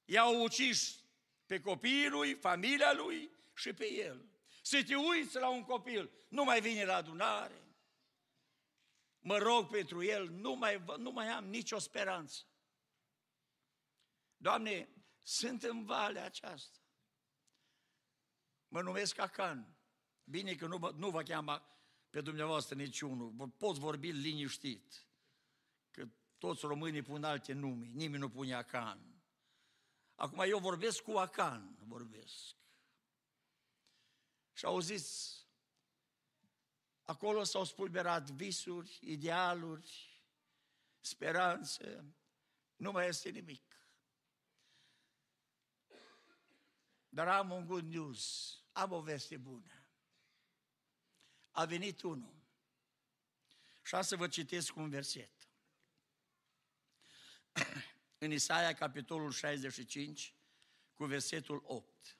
I-au 0.05 0.43
ucis 0.43 1.03
pe 1.45 1.61
copiii 1.61 2.09
lui, 2.09 2.33
familia 2.33 2.93
lui 2.93 3.29
și 3.53 3.73
pe 3.73 3.91
el. 3.91 4.25
Să 4.61 4.83
te 4.83 4.95
uiți 4.95 5.35
la 5.35 5.49
un 5.49 5.63
copil, 5.63 6.11
nu 6.27 6.43
mai 6.43 6.61
vine 6.61 6.85
la 6.85 6.95
adunare. 6.95 7.65
Mă 9.19 9.37
rog 9.37 9.69
pentru 9.69 10.03
el, 10.03 10.29
nu 10.29 10.53
mai, 10.53 10.83
nu 10.97 11.11
mai 11.11 11.27
am 11.27 11.45
nicio 11.45 11.79
speranță. 11.79 12.43
Doamne, 14.37 14.89
sunt 15.23 15.63
în 15.63 15.85
valea 15.85 16.23
aceasta. 16.23 16.79
Mă 18.67 18.81
numesc 18.81 19.17
Acan. 19.17 19.77
Bine 20.23 20.55
că 20.55 20.67
nu, 20.67 20.91
nu 20.95 21.09
vă 21.09 21.23
cheamă 21.23 21.67
pe 22.09 22.21
dumneavoastră 22.21 22.75
niciunul. 22.75 23.49
Poți 23.57 23.79
vorbi 23.79 24.11
liniștit. 24.11 25.04
Că 26.45 26.51
toți 26.51 26.65
românii 26.65 27.01
pun 27.01 27.23
alte 27.23 27.53
nume. 27.53 27.85
Nimeni 27.85 28.21
nu 28.21 28.29
pune 28.29 28.53
Acan. 28.53 29.23
Acum 30.15 30.39
eu 30.39 30.59
vorbesc 30.59 31.01
cu 31.01 31.11
Acan, 31.11 31.77
vorbesc. 31.79 32.55
Și 34.53 34.65
auziți, 34.65 35.47
acolo 37.03 37.43
s-au 37.43 37.63
spulberat 37.63 38.29
visuri, 38.29 38.99
idealuri, 39.01 40.23
speranțe, 40.99 42.15
nu 42.75 42.91
mai 42.91 43.07
este 43.07 43.29
nimic. 43.29 43.63
Dar 47.09 47.27
am 47.27 47.51
un 47.51 47.65
good 47.65 47.93
news, 47.93 48.53
am 48.71 48.91
o 48.91 49.01
veste 49.01 49.37
bună. 49.37 49.87
A 51.51 51.65
venit 51.65 52.01
unul. 52.01 52.35
Și 53.83 53.95
să 54.01 54.15
vă 54.15 54.27
citesc 54.27 54.75
un 54.75 54.89
verset. 54.89 55.34
În 58.17 58.31
Isaia, 58.31 58.73
capitolul 58.73 59.31
65, 59.31 60.33
cu 60.93 61.05
versetul 61.05 61.63
8. 61.65 62.17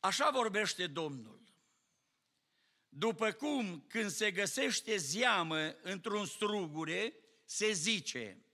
Așa 0.00 0.30
vorbește 0.30 0.86
Domnul. 0.86 1.42
După 2.88 3.32
cum 3.32 3.84
când 3.88 4.10
se 4.10 4.30
găsește 4.30 4.96
zeamă 4.96 5.74
într-un 5.82 6.26
strugure, 6.26 7.14
se 7.44 7.72
zice, 7.72 8.44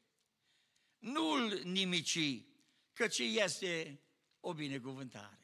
nu-l 0.98 1.60
nimici, 1.64 2.44
căci 2.92 3.18
este 3.18 4.00
o 4.40 4.54
binecuvântare. 4.54 5.38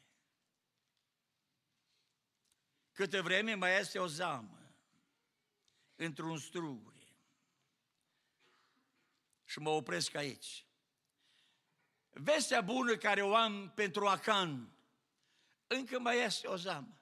Câte 2.91 3.19
vreme 3.19 3.53
mai 3.53 3.79
este 3.79 3.99
o 3.99 4.07
zamă 4.07 4.75
într-un 5.95 6.37
strugure. 6.37 6.96
Și 9.47 9.59
mă 9.59 9.69
opresc 9.69 10.15
aici. 10.15 10.65
Vestea 12.09 12.61
bună 12.61 12.97
care 12.97 13.21
o 13.21 13.35
am 13.35 13.71
pentru 13.75 14.07
Acan, 14.07 14.77
încă 15.67 15.99
mai 15.99 16.23
este 16.23 16.47
o 16.47 16.55
zamă. 16.55 17.01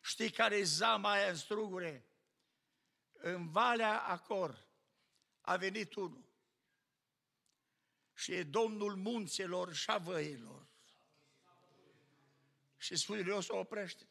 Știi 0.00 0.30
care 0.30 0.56
e 0.56 0.62
zama 0.62 1.10
aia 1.10 1.28
în 1.28 1.36
strugure? 1.36 2.06
În 3.12 3.50
Valea 3.50 4.02
Acor 4.02 4.66
a 5.40 5.56
venit 5.56 5.94
unul. 5.94 6.24
Și 8.14 8.32
e 8.32 8.42
Domnul 8.42 8.96
munților 8.96 9.74
și 9.74 9.90
a 9.90 9.98
văilor. 9.98 10.66
Și 12.76 12.96
spune, 12.96 13.24
eu 13.26 13.40
să 13.40 13.54
oprește 13.54 14.08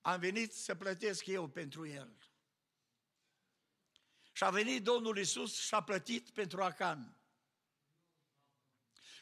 Am 0.00 0.20
venit 0.20 0.52
să 0.52 0.74
plătesc 0.74 1.26
eu 1.26 1.48
pentru 1.48 1.86
el. 1.86 2.33
Și 4.36 4.44
a 4.44 4.50
venit 4.50 4.82
Domnul 4.82 5.18
Isus 5.18 5.66
și 5.66 5.74
a 5.74 5.82
plătit 5.82 6.30
pentru 6.30 6.62
Acan 6.62 7.16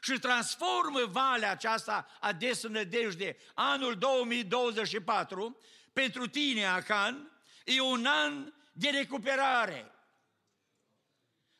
și 0.02 0.18
transformă 0.18 1.04
valea 1.04 1.50
aceasta 1.50 2.08
a 2.20 2.32
desnădejde, 2.32 3.36
anul 3.54 3.98
2024, 3.98 5.60
pentru 5.92 6.26
tine, 6.26 6.66
Acan, 6.66 7.42
e 7.64 7.80
un 7.80 8.06
an 8.06 8.52
de 8.72 8.88
recuperare. 8.88 9.94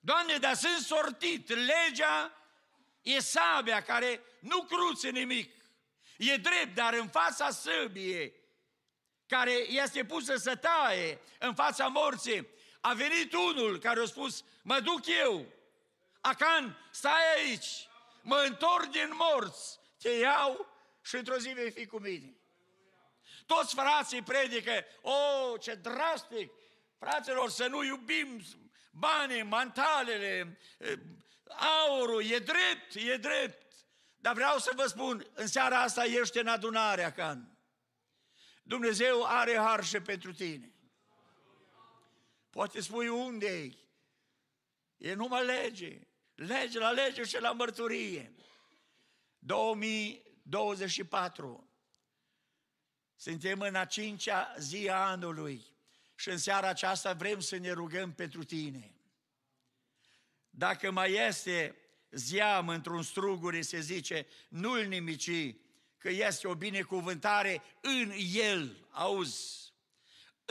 Doamne, 0.00 0.36
dar 0.36 0.54
sunt 0.54 0.78
sortit, 0.78 1.48
legea 1.48 2.36
e 3.02 3.20
sabia 3.20 3.82
care 3.82 4.20
nu 4.40 4.62
cruțe 4.62 5.10
nimic. 5.10 5.54
E 6.18 6.36
drept, 6.36 6.74
dar 6.74 6.94
în 6.94 7.08
fața 7.08 7.50
săbiei, 7.50 8.32
care 9.26 9.52
este 9.68 10.04
pusă 10.04 10.36
să 10.36 10.56
taie 10.56 11.20
în 11.38 11.54
fața 11.54 11.86
morții, 11.86 12.46
a 12.82 12.92
venit 12.92 13.32
unul 13.32 13.78
care 13.78 14.00
a 14.00 14.04
spus, 14.04 14.44
mă 14.62 14.80
duc 14.80 15.06
eu, 15.06 15.46
Acan, 16.20 16.88
stai 16.90 17.34
aici, 17.36 17.88
mă 18.20 18.44
întorc 18.46 18.90
din 18.90 19.10
morți, 19.12 19.78
te 19.98 20.08
iau 20.10 20.66
și 21.02 21.16
într-o 21.16 21.36
zi 21.36 21.48
vei 21.48 21.70
fi 21.70 21.86
cu 21.86 21.98
mine. 21.98 22.36
Toți 23.46 23.74
frații 23.74 24.22
predică, 24.22 24.84
oh, 25.00 25.60
ce 25.60 25.74
drastic! 25.74 26.52
Fraților, 26.98 27.50
să 27.50 27.66
nu 27.66 27.84
iubim 27.84 28.42
banii, 28.90 29.42
mantalele, 29.42 30.58
aurul, 31.88 32.24
e 32.24 32.38
drept, 32.38 32.94
e 32.94 33.16
drept. 33.16 33.74
Dar 34.16 34.34
vreau 34.34 34.58
să 34.58 34.72
vă 34.74 34.86
spun, 34.86 35.26
în 35.34 35.46
seara 35.46 35.80
asta 35.80 36.04
ești 36.04 36.38
în 36.38 36.46
adunarea 36.46 37.12
Can. 37.12 37.58
Dumnezeu 38.62 39.24
are 39.24 39.56
harșe 39.56 40.00
pentru 40.00 40.32
tine. 40.32 40.72
Poate 42.52 42.80
spui 42.80 43.08
unde 43.08 43.46
e. 43.46 43.76
E 44.96 45.14
numai 45.14 45.44
lege. 45.44 46.00
Lege 46.34 46.78
la 46.78 46.90
lege 46.90 47.24
și 47.24 47.40
la 47.40 47.52
mărturie. 47.52 48.32
2024. 49.38 51.70
Suntem 53.16 53.60
în 53.60 53.74
a 53.74 53.84
cincea 53.84 54.54
zi 54.58 54.88
a 54.88 54.96
anului 54.96 55.64
și 56.14 56.28
în 56.28 56.38
seara 56.38 56.68
aceasta 56.68 57.12
vrem 57.12 57.40
să 57.40 57.56
ne 57.56 57.70
rugăm 57.70 58.12
pentru 58.12 58.44
tine. 58.44 58.94
Dacă 60.50 60.90
mai 60.90 61.12
este 61.12 61.76
ziam 62.10 62.68
într-un 62.68 63.02
struguri, 63.02 63.62
se 63.62 63.80
zice, 63.80 64.26
nu-l 64.48 64.84
nimici, 64.84 65.56
că 65.98 66.08
este 66.08 66.48
o 66.48 66.54
binecuvântare 66.54 67.62
în 67.80 68.12
el, 68.34 68.86
auzi. 68.90 69.61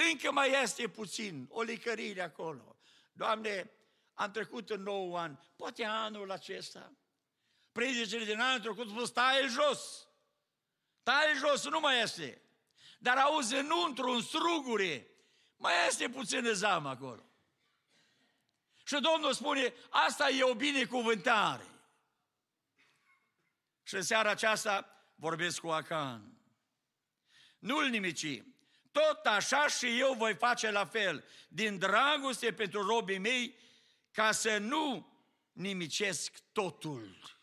Încă 0.10 0.32
mai 0.32 0.62
este 0.62 0.88
puțin, 0.88 1.48
o 1.50 1.62
licărire 1.62 2.22
acolo. 2.22 2.76
Doamne, 3.14 3.72
am 4.14 4.32
trecut 4.32 4.70
în 4.70 4.82
nou 4.82 5.18
an, 5.18 5.38
poate 5.56 5.86
anul 5.86 6.32
acesta. 6.32 6.94
Predicele 7.72 8.26
din 8.26 8.40
anul 8.40 8.60
trecut 8.60 8.90
spus, 8.90 9.10
stai 9.10 9.48
jos, 9.48 10.08
stai 11.00 11.34
jos, 11.38 11.70
nu 11.70 11.80
mai 11.80 12.02
este. 12.02 12.42
Dar 13.00 13.18
auzi, 13.18 13.56
înăuntru, 13.56 14.12
în 14.12 14.22
struguri, 14.22 15.08
mai 15.58 15.74
este 15.88 16.10
puțin 16.10 16.54
zam 16.54 16.86
acolo. 16.86 17.26
Și 18.84 19.00
Domnul 19.00 19.34
spune, 19.34 19.74
asta 19.90 20.30
e 20.30 20.44
o 20.44 20.54
binecuvântare. 20.54 21.66
Și 23.84 23.96
în 23.96 24.02
seara 24.02 24.30
aceasta 24.30 25.06
vorbesc 25.16 25.60
cu 25.60 25.68
Acan. 25.68 26.38
Nu-l 27.60 27.88
nimici. 27.90 28.44
Tot 28.91 29.25
așa 29.25 29.67
și 29.67 29.99
eu 29.99 30.13
voi 30.13 30.36
face 30.36 30.71
la 30.71 30.86
fel, 30.86 31.23
din 31.49 31.77
dragoste 31.77 32.54
pentru 32.54 32.86
robii 32.86 33.17
mei, 33.17 33.56
ca 34.12 34.32
să 34.32 34.58
nu 34.58 35.13
nimicesc 35.51 36.39
totul. 36.51 37.39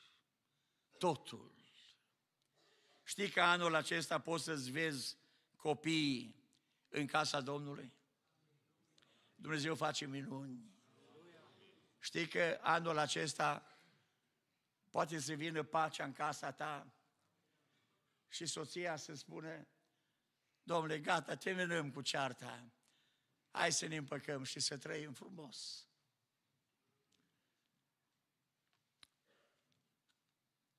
Totul. 0.98 1.52
Știi 3.04 3.30
că 3.30 3.42
anul 3.42 3.74
acesta 3.74 4.18
poți 4.18 4.44
să-ți 4.44 4.70
vezi 4.70 5.16
copiii 5.56 6.36
în 6.88 7.06
casa 7.06 7.40
Domnului? 7.40 7.92
Dumnezeu 9.34 9.74
face 9.74 10.06
minuni. 10.06 10.76
Știi 11.98 12.28
că 12.28 12.58
anul 12.60 12.98
acesta 12.98 13.78
poate 14.90 15.18
să 15.18 15.32
vină 15.32 15.62
pacea 15.62 16.04
în 16.04 16.12
casa 16.12 16.52
ta 16.52 16.92
și 18.28 18.46
soția 18.46 18.96
să 18.96 19.14
spune, 19.14 19.68
domnule, 20.68 20.98
gata, 20.98 21.36
terminăm 21.36 21.90
cu 21.90 22.00
cearta, 22.00 22.72
hai 23.50 23.72
să 23.72 23.86
ne 23.86 23.96
împăcăm 23.96 24.42
și 24.42 24.60
să 24.60 24.76
trăim 24.78 25.12
frumos. 25.12 25.88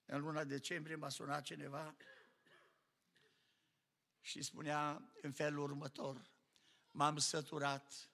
În 0.05 0.21
luna 0.21 0.43
decembrie 0.43 0.95
m-a 0.95 1.09
sunat 1.09 1.43
cineva 1.43 1.95
și 4.21 4.41
spunea 4.41 5.11
în 5.21 5.31
felul 5.31 5.63
următor, 5.63 6.31
m-am 6.91 7.17
săturat, 7.17 8.09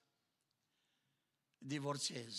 divorțez. 1.58 2.34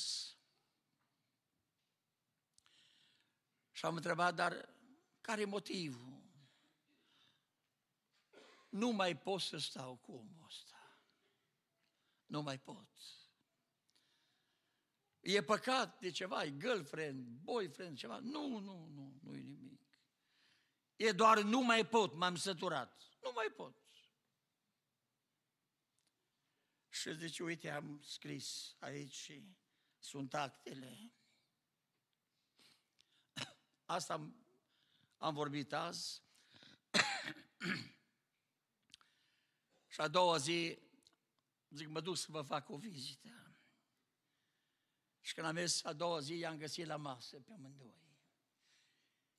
Și 3.71 3.85
am 3.85 3.95
întrebat, 3.95 4.35
dar 4.35 4.69
care 5.21 5.41
e 5.41 5.45
motivul? 5.45 6.16
Nu 8.69 8.89
mai 8.89 9.17
pot 9.17 9.41
să 9.41 9.57
stau 9.57 9.95
cu 9.97 10.11
omul 10.11 10.45
ăsta. 10.45 11.01
Nu 12.25 12.41
mai 12.41 12.59
pot. 12.59 12.89
E 15.19 15.43
păcat 15.43 15.99
de 15.99 16.11
ceva, 16.11 16.43
e 16.43 16.57
girlfriend, 16.57 17.27
boyfriend, 17.27 17.97
ceva. 17.97 18.19
Nu, 18.19 18.59
nu, 18.59 18.85
nu, 18.85 19.19
nu 19.21 19.35
e 19.35 19.41
nimic. 19.41 19.81
E 20.95 21.11
doar 21.11 21.41
nu 21.41 21.61
mai 21.61 21.87
pot, 21.87 22.13
m-am 22.13 22.35
săturat. 22.35 23.01
Nu 23.21 23.31
mai 23.35 23.47
pot. 23.55 23.75
Și 26.89 27.13
zice, 27.13 27.43
uite, 27.43 27.69
am 27.69 28.01
scris 28.01 28.75
aici 28.79 29.13
și 29.13 29.55
sunt 29.99 30.33
actele. 30.33 31.13
Asta 33.85 34.13
am, 34.13 34.45
am 35.17 35.33
vorbit 35.33 35.73
azi. 35.73 36.21
și 39.97 40.03
a 40.03 40.07
doua 40.07 40.37
zi, 40.37 40.79
zic, 41.69 41.87
mă 41.87 42.01
duc 42.01 42.17
să 42.17 42.25
vă 42.29 42.41
fac 42.41 42.69
o 42.69 42.77
vizită. 42.77 43.59
Și 45.19 45.33
când 45.33 45.47
am 45.47 45.53
mers 45.53 45.83
a 45.83 45.93
doua 45.93 46.19
zi, 46.19 46.33
i-am 46.33 46.57
găsit 46.57 46.85
la 46.85 46.95
masă 46.95 47.39
pe 47.39 47.51
amândoi. 47.51 48.17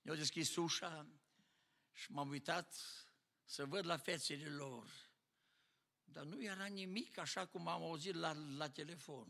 Eu 0.02 0.14
deschis 0.14 0.56
ușa 0.56 1.06
și 1.92 2.12
m-am 2.12 2.28
uitat 2.28 2.74
să 3.44 3.66
văd 3.66 3.86
la 3.86 3.96
fețele 3.96 4.48
lor. 4.48 5.10
Dar 6.04 6.24
nu 6.24 6.42
era 6.42 6.66
nimic 6.66 7.16
așa 7.16 7.46
cum 7.46 7.68
am 7.68 7.82
auzit 7.82 8.14
la, 8.14 8.32
la 8.32 8.70
telefon. 8.70 9.28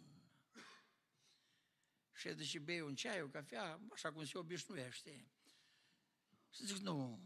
Și 2.15 2.35
zice, 2.35 2.59
bei 2.59 2.81
un 2.81 2.95
ceai, 2.95 3.23
o 3.23 3.29
cafea, 3.29 3.81
așa 3.93 4.13
cum 4.13 4.25
se 4.25 4.39
obișnuiește. 4.39 5.31
Și 6.51 6.67
zic, 6.67 6.77
nu. 6.77 7.21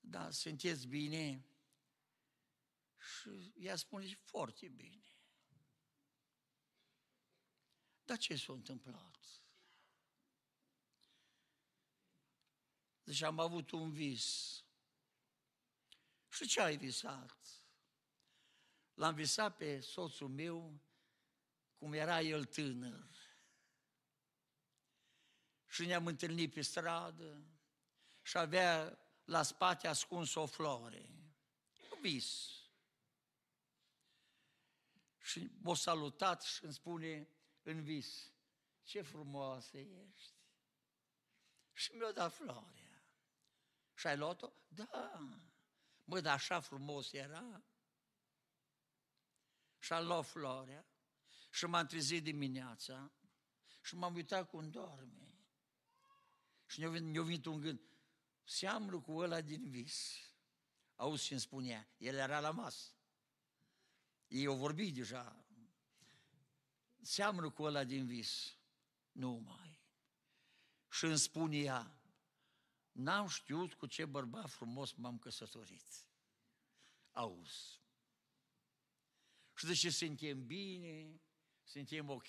Da, 0.00 0.30
sunteți 0.30 0.86
bine? 0.86 1.44
Și 3.04 3.52
ea 3.56 3.76
spune, 3.76 4.14
foarte 4.14 4.68
bine. 4.68 5.02
Dar 8.04 8.18
ce 8.18 8.36
s-a 8.36 8.52
întâmplat? 8.52 9.18
Deci 13.02 13.22
am 13.22 13.38
avut 13.38 13.70
un 13.70 13.92
vis. 13.92 14.58
Și 16.28 16.46
ce 16.46 16.60
ai 16.60 16.76
visat? 16.76 17.62
L-am 18.94 19.14
visat 19.14 19.56
pe 19.56 19.80
soțul 19.80 20.28
meu 20.28 20.80
cum 21.78 21.92
era 21.92 22.20
el 22.20 22.44
tânăr. 22.44 23.08
Și 25.68 25.86
ne-am 25.86 26.06
întâlnit 26.06 26.52
pe 26.52 26.60
stradă 26.60 27.46
și 28.22 28.36
avea 28.38 28.98
la 29.24 29.42
spate 29.42 29.86
ascuns 29.86 30.34
o 30.34 30.46
floare. 30.46 31.08
Un 31.94 32.00
vis. 32.00 32.63
Și 35.24 35.50
m-a 35.62 35.74
salutat 35.74 36.42
și 36.42 36.64
îmi 36.64 36.72
spune 36.72 37.28
în 37.62 37.82
vis, 37.82 38.32
ce 38.82 39.02
frumoasă 39.02 39.78
ești. 39.78 40.34
Și 41.72 41.92
mi-a 41.92 42.12
dat 42.12 42.32
floarea. 42.32 43.04
Și 43.94 44.06
ai 44.06 44.16
luat-o? 44.16 44.52
Da. 44.68 45.18
Mă, 46.04 46.20
dar 46.20 46.34
așa 46.34 46.60
frumos 46.60 47.12
era. 47.12 47.62
Și 49.78 49.92
a 49.92 50.00
luat 50.00 50.26
floarea 50.26 50.86
și 51.50 51.66
m-am 51.66 51.86
trezit 51.86 52.22
dimineața 52.22 53.12
și 53.82 53.94
m-am 53.94 54.14
uitat 54.14 54.48
cum 54.48 54.70
dorme. 54.70 55.38
Și 56.66 56.80
ne-a 56.80 56.88
venit, 56.88 57.14
ne 57.14 57.20
venit 57.20 57.46
un 57.46 57.60
gând, 57.60 57.80
seamănă 58.44 59.00
cu 59.00 59.16
ăla 59.16 59.40
din 59.40 59.70
vis. 59.70 60.18
Auzi 60.96 61.24
ce 61.24 61.32
îmi 61.32 61.42
spunea, 61.42 61.88
el 61.96 62.14
era 62.14 62.40
la 62.40 62.50
masă. 62.50 62.88
Ei 64.28 64.46
au 64.46 64.56
vorbit 64.56 64.94
deja. 64.94 65.44
Seamănă 67.00 67.50
cu 67.50 67.62
ăla 67.62 67.84
din 67.84 68.06
vis. 68.06 68.56
Nu 69.12 69.30
mai. 69.30 69.82
Și 70.90 71.04
îmi 71.04 71.18
spunea, 71.18 71.98
n-am 72.92 73.28
știut 73.28 73.74
cu 73.74 73.86
ce 73.86 74.04
bărbat 74.04 74.50
frumos 74.50 74.92
m-am 74.92 75.18
căsătorit. 75.18 75.86
Auzi. 77.12 77.82
Și 79.56 79.66
de 79.66 79.74
ce 79.74 79.90
suntem 79.90 80.46
bine, 80.46 81.20
suntem 81.62 82.08
ok. 82.10 82.26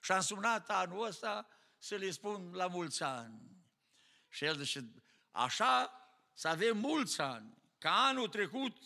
Și 0.00 0.12
am 0.12 0.20
sunat 0.20 0.70
anul 0.70 1.06
ăsta 1.06 1.48
să 1.78 1.96
le 1.96 2.10
spun 2.10 2.52
la 2.52 2.66
mulți 2.66 3.02
ani. 3.02 3.64
Și 4.28 4.44
el 4.44 4.56
zice, 4.56 4.92
așa 5.30 5.90
să 6.34 6.48
avem 6.48 6.78
mulți 6.78 7.20
ani, 7.20 7.58
ca 7.78 8.06
anul 8.06 8.28
trecut 8.28 8.76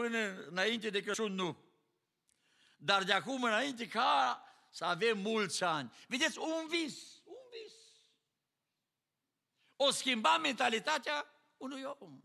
până 0.00 0.46
înainte 0.46 0.90
de 0.90 1.00
Crăciun 1.00 1.34
nu. 1.34 1.56
Dar 2.76 3.02
de 3.02 3.12
acum 3.12 3.42
înainte 3.42 3.88
ca 3.88 4.42
să 4.70 4.84
avem 4.84 5.18
mulți 5.18 5.64
ani. 5.64 5.92
Vedeți, 6.08 6.38
un 6.38 6.66
vis, 6.68 7.22
un 7.24 7.42
vis. 7.50 7.72
O 9.76 9.90
schimba 9.90 10.38
mentalitatea 10.38 11.26
unui 11.56 11.82
om. 11.82 12.20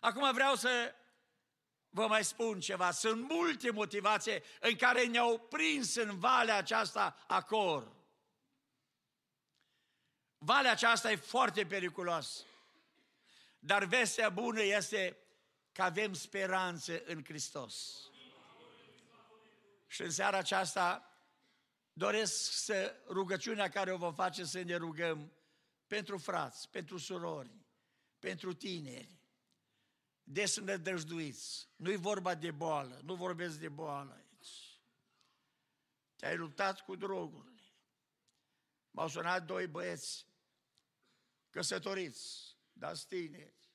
Acum 0.00 0.32
vreau 0.32 0.54
să 0.54 0.94
vă 1.90 2.06
mai 2.06 2.24
spun 2.24 2.60
ceva. 2.60 2.90
Sunt 2.90 3.28
multe 3.28 3.70
motivații 3.70 4.42
în 4.60 4.76
care 4.76 5.06
ne-au 5.06 5.38
prins 5.38 5.94
în 5.94 6.18
valea 6.18 6.56
aceasta 6.56 7.24
acor. 7.26 7.92
Valea 10.38 10.70
aceasta 10.70 11.10
e 11.10 11.16
foarte 11.16 11.66
periculoasă. 11.66 12.42
Dar 13.58 13.84
vestea 13.84 14.28
bună 14.28 14.62
este 14.62 15.21
că 15.72 15.82
avem 15.82 16.12
speranță 16.12 17.02
în 17.04 17.24
Hristos. 17.24 18.06
Și 19.86 20.02
în 20.02 20.10
seara 20.10 20.38
aceasta 20.38 21.12
doresc 21.92 22.52
să 22.52 22.96
rugăciunea 23.06 23.68
care 23.68 23.92
o 23.92 23.96
vom 23.96 24.14
face 24.14 24.44
să 24.44 24.62
ne 24.62 24.76
rugăm 24.76 25.32
pentru 25.86 26.18
frați, 26.18 26.68
pentru 26.68 26.98
surori, 26.98 27.56
pentru 28.18 28.52
tineri, 28.52 29.20
desnădăjduiți. 30.22 31.68
Nu-i 31.76 31.96
vorba 31.96 32.34
de 32.34 32.50
boală, 32.50 33.00
nu 33.04 33.14
vorbesc 33.14 33.58
de 33.58 33.68
boală 33.68 34.12
aici. 34.12 34.80
Te-ai 36.16 36.36
luptat 36.36 36.80
cu 36.80 36.96
drogurile. 36.96 37.62
M-au 38.90 39.08
sunat 39.08 39.44
doi 39.44 39.66
băieți 39.66 40.26
căsătoriți, 41.50 42.56
dar 42.72 42.96
tineri. 42.96 43.71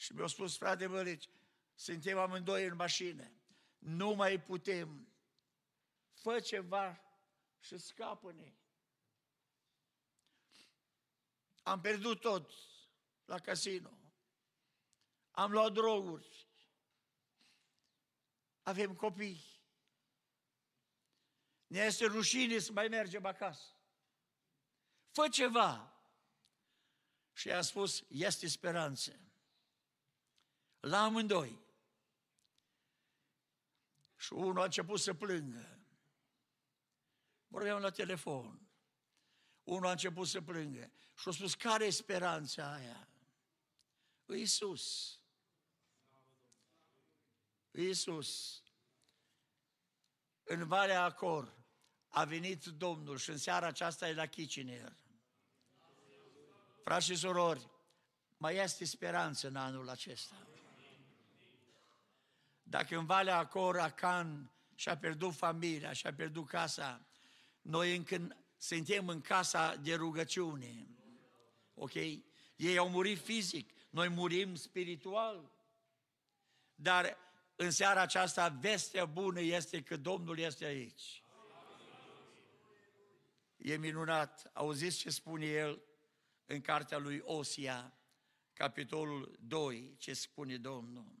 Și 0.00 0.12
mi-au 0.12 0.26
spus, 0.26 0.56
frate 0.56 0.86
Bărici, 0.86 1.28
suntem 1.74 2.18
amândoi 2.18 2.66
în 2.66 2.74
mașină, 2.74 3.30
nu 3.78 4.12
mai 4.12 4.42
putem, 4.42 5.08
fă 6.12 6.40
ceva 6.40 7.00
și 7.58 7.78
scapă-ne. 7.78 8.52
Am 11.62 11.80
pierdut 11.80 12.20
tot 12.20 12.52
la 13.24 13.38
casino. 13.38 13.98
Am 15.30 15.52
luat 15.52 15.72
droguri. 15.72 16.46
Avem 18.62 18.94
copii. 18.94 19.44
Ne 21.66 21.78
este 21.78 22.04
rușine 22.04 22.58
să 22.58 22.72
mai 22.72 22.88
mergem 22.88 23.26
acasă. 23.26 23.66
Fă 25.10 25.28
ceva. 25.28 26.02
Și 27.32 27.48
i-a 27.48 27.60
spus, 27.60 28.04
este 28.08 28.48
speranță. 28.48 29.29
La 30.80 31.02
amândoi. 31.02 31.58
Și 34.16 34.32
unul 34.32 34.60
a 34.60 34.64
început 34.64 35.00
să 35.00 35.14
plângă. 35.14 35.80
Vorbeam 37.48 37.80
la 37.80 37.90
telefon. 37.90 38.68
Unul 39.62 39.86
a 39.86 39.90
început 39.90 40.28
să 40.28 40.40
plângă. 40.40 40.90
Și 41.14 41.28
a 41.28 41.30
spus, 41.30 41.54
care 41.54 41.84
e 41.84 41.90
speranța 41.90 42.72
aia? 42.72 43.08
Iisus. 44.26 45.18
Iisus. 47.70 48.62
În 50.42 50.66
Valea 50.66 51.04
Acor 51.04 51.58
a 52.08 52.24
venit 52.24 52.64
Domnul 52.64 53.16
și 53.16 53.30
în 53.30 53.38
seara 53.38 53.66
aceasta 53.66 54.08
e 54.08 54.14
la 54.14 54.26
Kitchener. 54.26 54.96
Frați 56.84 57.06
și 57.06 57.14
surori, 57.14 57.70
mai 58.36 58.56
este 58.56 58.84
speranță 58.84 59.46
în 59.46 59.56
anul 59.56 59.88
acesta. 59.88 60.49
Dacă 62.70 62.98
în 62.98 63.06
Valea 63.06 63.38
Acor 63.38 63.78
Acan 63.78 64.50
și-a 64.74 64.96
pierdut 64.96 65.34
familia, 65.34 65.92
și-a 65.92 66.14
pierdut 66.14 66.46
casa, 66.48 67.06
noi 67.62 67.96
încă 67.96 68.36
suntem 68.56 69.08
în 69.08 69.20
casa 69.20 69.76
de 69.76 69.94
rugăciune. 69.94 70.86
Ok? 71.74 71.94
Ei 72.56 72.78
au 72.78 72.88
murit 72.88 73.18
fizic, 73.18 73.70
noi 73.90 74.08
murim 74.08 74.54
spiritual. 74.54 75.50
Dar 76.74 77.16
în 77.56 77.70
seara 77.70 78.00
aceasta 78.00 78.48
vestea 78.48 79.04
bună 79.04 79.40
este 79.40 79.82
că 79.82 79.96
Domnul 79.96 80.38
este 80.38 80.64
aici. 80.64 81.22
E 83.56 83.76
minunat. 83.76 84.50
Auziți 84.52 84.98
ce 84.98 85.10
spune 85.10 85.46
el 85.46 85.82
în 86.46 86.60
cartea 86.60 86.98
lui 86.98 87.20
Osia, 87.24 87.94
capitolul 88.52 89.38
2, 89.40 89.94
ce 89.98 90.12
spune 90.12 90.56
Domnul. 90.56 91.19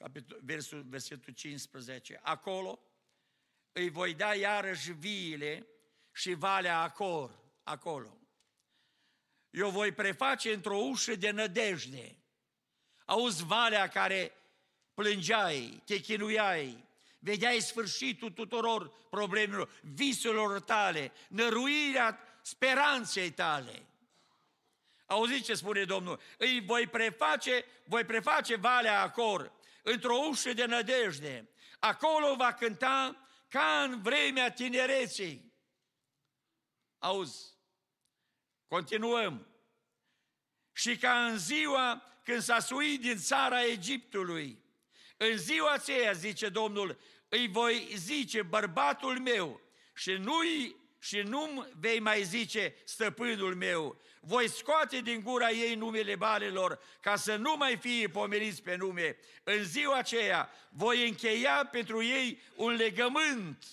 Capitol, 0.00 0.38
versul, 0.42 0.84
versetul 0.88 1.32
15. 1.32 2.20
Acolo 2.22 2.78
îi 3.72 3.90
voi 3.90 4.14
da 4.14 4.34
iarăși 4.34 4.92
viile 4.92 5.66
și 6.12 6.34
valea 6.34 6.80
Acor, 6.80 7.38
acolo. 7.62 8.18
Eu 9.50 9.70
voi 9.70 9.92
preface 9.92 10.52
într-o 10.52 10.76
ușă 10.76 11.14
de 11.14 11.30
nădejde. 11.30 12.16
Auzi 13.04 13.44
valea 13.44 13.88
care 13.88 14.32
plângeai, 14.94 15.82
te 15.84 16.00
chinuiai, 16.00 16.84
vedeai 17.18 17.60
sfârșitul 17.60 18.30
tuturor 18.30 18.88
problemelor, 19.10 19.70
visurilor 19.82 20.60
tale, 20.60 21.12
năruirea 21.28 22.18
speranței 22.42 23.30
tale. 23.30 23.82
Auziți 25.06 25.44
ce 25.44 25.54
spune 25.54 25.84
Domnul? 25.84 26.20
Îi 26.38 26.60
voi 26.60 26.86
preface, 26.86 27.64
voi 27.84 28.04
preface 28.04 28.56
valea 28.56 29.00
Acor 29.00 29.58
într-o 29.82 30.16
ușă 30.28 30.52
de 30.52 30.64
nădejde. 30.64 31.50
Acolo 31.78 32.34
va 32.34 32.52
cânta 32.52 33.28
ca 33.48 33.82
în 33.82 34.02
vremea 34.02 34.52
tinereții. 34.52 35.54
Auzi, 36.98 37.58
continuăm. 38.66 39.46
Și 40.72 40.96
ca 40.96 41.26
în 41.26 41.38
ziua 41.38 42.02
când 42.24 42.42
s-a 42.42 42.58
suit 42.58 43.00
din 43.00 43.18
țara 43.18 43.64
Egiptului, 43.64 44.64
în 45.16 45.36
ziua 45.36 45.72
aceea, 45.72 46.12
zice 46.12 46.48
Domnul, 46.48 46.98
îi 47.28 47.48
voi 47.48 47.88
zice 47.94 48.42
bărbatul 48.42 49.20
meu 49.20 49.60
și 49.94 50.12
nu-i 50.12 50.76
și 50.98 51.20
nu 51.20 51.68
vei 51.78 52.00
mai 52.00 52.22
zice 52.22 52.74
stăpânul 52.84 53.54
meu. 53.54 54.00
Voi 54.20 54.48
scoate 54.48 55.00
din 55.00 55.20
gura 55.22 55.50
ei 55.50 55.74
numele 55.74 56.16
balelor 56.16 56.80
ca 57.00 57.16
să 57.16 57.36
nu 57.36 57.56
mai 57.56 57.76
fie 57.76 58.08
pomeniți 58.08 58.62
pe 58.62 58.76
nume. 58.76 59.16
În 59.44 59.64
ziua 59.64 59.96
aceea 59.96 60.50
voi 60.68 61.08
încheia 61.08 61.68
pentru 61.70 62.02
ei 62.02 62.40
un 62.54 62.72
legământ. 62.72 63.64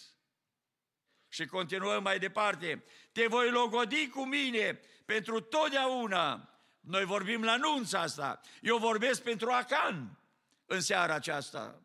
Și 1.29 1.45
continuăm 1.45 2.03
mai 2.03 2.19
departe. 2.19 2.83
Te 3.11 3.27
voi 3.27 3.49
logodi 3.49 4.07
cu 4.07 4.25
mine 4.25 4.79
pentru 5.05 5.39
totdeauna. 5.39 6.49
Noi 6.79 7.05
vorbim 7.05 7.43
la 7.43 7.55
nunța 7.55 7.99
asta. 7.99 8.41
Eu 8.61 8.77
vorbesc 8.77 9.23
pentru 9.23 9.49
Acan 9.49 10.19
în 10.65 10.81
seara 10.81 11.13
aceasta. 11.13 11.81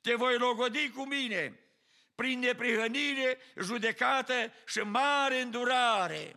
Te 0.00 0.14
voi 0.14 0.38
logodi 0.38 0.90
cu 0.90 1.06
mine 1.06 1.60
prin 2.14 2.38
neprihănire, 2.38 3.38
judecată 3.56 4.52
și 4.66 4.78
mare 4.78 5.40
îndurare. 5.40 6.36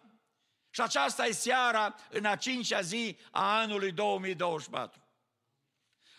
Și 0.73 0.81
aceasta 0.81 1.25
e 1.25 1.31
seara 1.31 1.95
în 2.09 2.25
a 2.25 2.35
cincea 2.35 2.81
zi 2.81 3.17
a 3.31 3.59
anului 3.59 3.91
2024. 3.91 5.07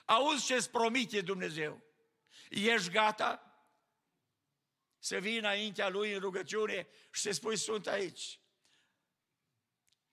Auzi 0.04 0.44
ce-ți 0.44 0.70
promite 0.70 1.20
Dumnezeu. 1.20 1.82
Ești 2.50 2.90
gata 2.90 3.58
să 4.98 5.18
vii 5.18 5.38
înaintea 5.38 5.88
Lui 5.88 6.12
în 6.12 6.20
rugăciune 6.20 6.88
și 7.10 7.20
să 7.20 7.30
spui, 7.30 7.56
sunt 7.56 7.86
aici. 7.86 8.40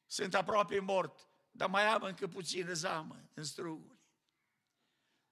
Sunt 0.06 0.34
aproape 0.34 0.80
mort, 0.80 1.28
dar 1.52 1.70
mai 1.70 1.86
am 1.86 2.04
încă 2.04 2.28
puțin 2.28 2.68
zamă 2.74 3.30
în 3.34 3.44
struguri. 3.44 4.00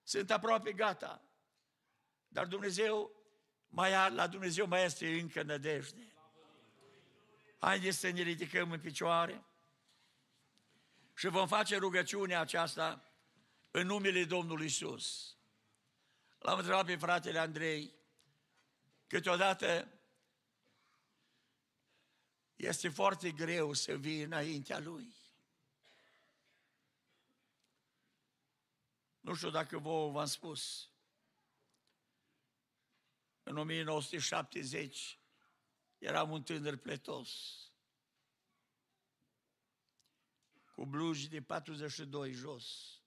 Sunt 0.04 0.32
aproape 0.32 0.74
gata. 0.74 1.30
Dar 2.28 2.45
Dumnezeu 2.45 3.24
mai, 3.67 3.91
la 3.91 4.28
Dumnezeu 4.28 4.67
mai 4.67 4.84
este 4.84 5.19
încă 5.19 5.43
nădejde. 5.43 6.13
Haideți 7.60 7.98
să 7.98 8.10
ne 8.10 8.22
ridicăm 8.22 8.72
în 8.72 8.80
picioare 8.80 9.43
și 11.15 11.28
vom 11.28 11.48
face 11.48 11.78
rugăciunea 11.78 12.39
aceasta 12.39 13.12
în 13.72 13.86
numele 13.86 14.24
Domnului 14.26 14.65
Isus. 14.65 15.38
L-am 16.39 16.58
întrebat 16.58 16.86
pe 16.86 16.95
fratele 16.95 17.39
Andrei, 17.39 17.95
câteodată 19.08 19.88
este 22.56 22.89
foarte 22.89 23.32
greu 23.32 23.74
să 23.74 23.98
vii 23.98 24.22
înaintea 24.22 24.80
Lui. 24.80 25.13
Nu 29.19 29.34
știu 29.34 29.50
dacă 29.50 29.78
vouă 29.78 30.12
v-am 30.12 30.26
spus, 30.26 30.89
în 33.43 33.58
1970 33.58 35.18
eram 36.00 36.32
un 36.32 36.44
tânăr 36.44 36.76
pletos, 36.76 37.32
cu 40.72 40.86
blugi 40.86 41.30
de 41.30 41.42
42 41.42 42.32
jos. 42.32 42.98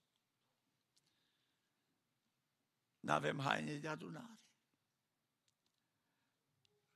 N-avem 3.01 3.39
haine 3.39 3.77
de 3.77 3.89
adunare. 3.89 4.41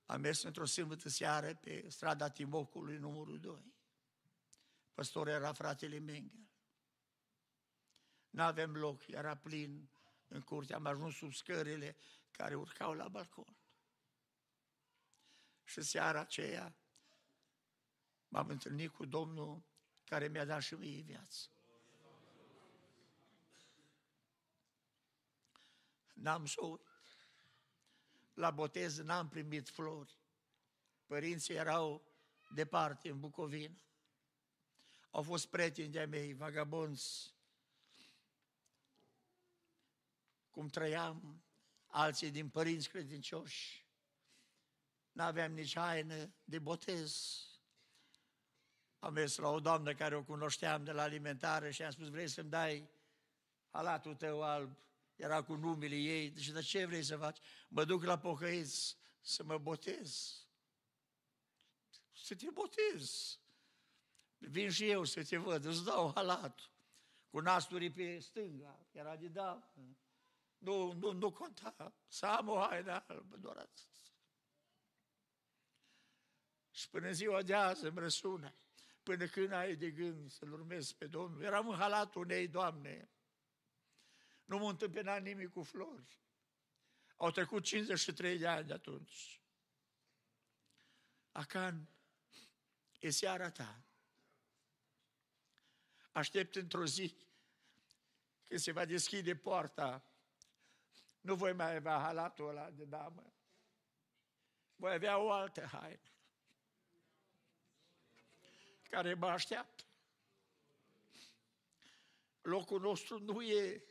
Am 0.07 0.21
mers 0.21 0.43
într-o 0.43 0.65
sâmbătă 0.65 1.09
seară 1.09 1.55
pe 1.55 1.89
strada 1.89 2.31
Timocului 2.31 2.97
numărul 2.97 3.41
2. 3.41 3.75
Păstor 4.95 5.29
era 5.29 5.53
fratele 5.53 5.99
Mengel. 5.99 6.49
N-avem 8.31 8.77
loc, 8.77 9.07
era 9.07 9.37
plin 9.37 9.91
în 10.29 10.41
curte. 10.41 10.75
Am 10.75 10.87
ajuns 10.87 11.15
sub 11.15 11.33
scările 11.33 11.97
care 12.31 12.55
urcau 12.55 12.93
la 12.93 13.09
balcon. 13.09 13.57
Și 15.67 15.83
seara 15.83 16.21
aceea 16.21 16.75
m-am 18.29 18.49
întâlnit 18.49 18.91
cu 18.91 19.05
Domnul 19.05 19.63
care 20.05 20.29
mi-a 20.29 20.45
dat 20.45 20.63
și 20.63 20.75
mie 20.75 21.01
viață. 21.01 21.49
N-am 26.13 26.47
să 26.47 26.61
uit. 26.65 26.81
La 28.35 28.51
botez 28.51 28.99
n-am 28.99 29.29
primit 29.29 29.69
flori. 29.69 30.19
Părinții 31.07 31.55
erau 31.55 32.03
departe, 32.55 33.09
în 33.09 33.21
Bucovina. 33.21 33.81
Au 35.11 35.23
fost 35.23 35.47
prieteni 35.47 35.93
de-ai 35.93 36.07
mei, 36.07 36.35
vagabonți, 36.35 37.35
cum 40.51 40.69
trăiam, 40.69 41.43
alții 41.87 42.31
din 42.31 42.49
părinți 42.49 42.89
credincioși. 42.89 43.86
N-aveam 45.17 45.53
nici 45.53 45.77
haină 45.77 46.35
de 46.45 46.59
botez. 46.59 47.41
Am 48.99 49.13
mers 49.13 49.37
la 49.37 49.49
o 49.49 49.61
doamnă 49.61 49.95
care 49.95 50.17
o 50.17 50.23
cunoșteam 50.23 50.85
de 50.85 50.93
la 50.93 51.03
alimentare 51.03 51.71
și 51.71 51.83
am 51.83 51.91
spus, 51.91 52.09
vrei 52.09 52.29
să-mi 52.29 52.51
dai 52.51 52.89
halatul 53.71 54.15
tău 54.15 54.43
alb? 54.43 54.77
Era 55.15 55.43
cu 55.43 55.55
numele 55.55 55.95
ei. 55.97 56.31
Deci, 56.31 56.49
de 56.49 56.63
ce 56.63 56.85
vrei 56.85 57.03
să 57.03 57.17
faci? 57.17 57.39
Mă 57.69 57.85
duc 57.85 58.03
la 58.03 58.19
pocăiți 58.19 58.97
să 59.21 59.45
mă 59.45 59.59
botez. 59.59 60.41
Să 62.13 62.35
te 62.35 62.51
botez. 62.51 63.39
Vin 64.39 64.71
și 64.71 64.89
eu 64.89 65.05
să 65.05 65.25
te 65.25 65.37
văd, 65.37 65.65
îți 65.65 65.85
dau 65.85 66.13
halatul. 66.15 66.71
Cu 67.31 67.41
nasturii 67.41 67.91
pe 67.91 68.19
stânga, 68.19 68.87
era 68.91 69.17
de 69.17 69.29
da. 69.29 69.73
Nu, 70.59 70.93
nu, 70.93 71.13
nu 71.13 71.33
conta. 71.33 71.95
Să 72.07 72.27
am 72.27 72.49
o 72.49 72.59
haină 72.59 73.05
albă, 73.07 73.37
doar 73.37 73.57
atât. 73.57 73.96
Și 76.77 76.89
până 76.89 77.11
ziua 77.11 77.43
de 77.43 77.55
azi 77.55 77.85
îmi 77.85 77.99
răsună. 77.99 78.55
Până 79.03 79.27
când 79.27 79.53
ai 79.53 79.77
de 79.77 79.91
gând 79.91 80.31
să-L 80.31 80.53
urmezi 80.53 80.97
pe 80.97 81.07
Domnul. 81.07 81.43
Eram 81.43 81.69
în 81.69 81.77
halatul 81.77 82.23
unei 82.23 82.49
doamne. 82.49 83.11
Nu 84.45 84.59
m-a 84.59 84.69
întâmpinat 84.69 85.23
nimic 85.23 85.53
cu 85.53 85.63
flori. 85.63 86.21
Au 87.17 87.31
trecut 87.31 87.65
53 87.65 88.39
de 88.39 88.47
ani 88.47 88.67
de 88.67 88.73
atunci. 88.73 89.41
Acan, 91.33 91.89
e 93.01 93.11
seara 93.11 93.51
ta. 93.51 93.83
Aștept 96.13 96.55
într-o 96.55 96.87
zi 96.87 97.17
când 98.45 98.61
se 98.61 98.73
va 98.73 98.85
deschide 98.85 99.37
poarta. 99.37 100.05
Nu 101.21 101.35
voi 101.35 101.53
mai 101.53 101.75
avea 101.75 101.99
halatul 101.99 102.49
ăla 102.49 102.71
de 102.71 102.85
damă. 102.85 103.33
Voi 104.75 104.93
avea 104.93 105.19
o 105.19 105.31
altă 105.31 105.65
haină 105.65 106.11
care 108.97 109.15
mă 109.15 109.27
așteaptă. 109.27 109.85
Locul 112.43 112.81
nostru 112.81 113.19
nu 113.19 113.43
e 113.43 113.83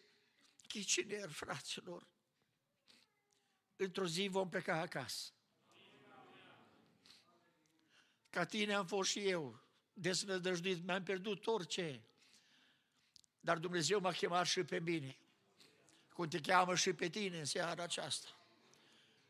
chiciner, 0.68 1.30
fraților. 1.30 2.08
Într-o 3.76 4.08
zi 4.08 4.28
vom 4.28 4.50
pleca 4.50 4.80
acasă. 4.80 5.32
Ca 8.30 8.46
tine 8.46 8.74
am 8.74 8.86
fost 8.86 9.10
și 9.10 9.28
eu, 9.28 9.60
desnădăjduit, 9.94 10.84
mi-am 10.84 11.04
pierdut 11.04 11.48
orice. 11.48 12.02
Dar 13.39 13.58
Dumnezeu 13.58 14.00
m-a 14.00 14.12
chemat 14.12 14.46
și 14.46 14.63
pe 14.63 14.80
mine, 14.80 15.18
cum 16.13 16.28
te 16.28 16.39
cheamă 16.39 16.76
și 16.76 16.94
pe 16.94 17.10
tine 17.10 17.39
în 17.39 17.46
seara 17.46 17.84
aceasta. 17.84 18.28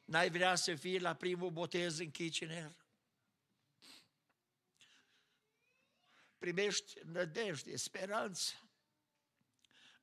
N-ai 0.06 0.30
vrea 0.30 0.56
să 0.56 0.76
fii 0.76 1.00
la 1.00 1.14
primul 1.14 1.52
botez 1.52 2.00
în 2.00 2.12
Kitchener? 2.12 2.85
Primești 6.38 7.00
nădejde, 7.04 7.76
speranță. 7.76 8.54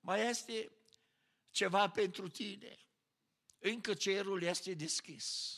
Mai 0.00 0.28
este 0.28 0.72
ceva 1.50 1.90
pentru 1.90 2.28
tine. 2.28 2.78
Încă 3.58 3.94
cerul 3.94 4.42
este 4.42 4.74
deschis. 4.74 5.56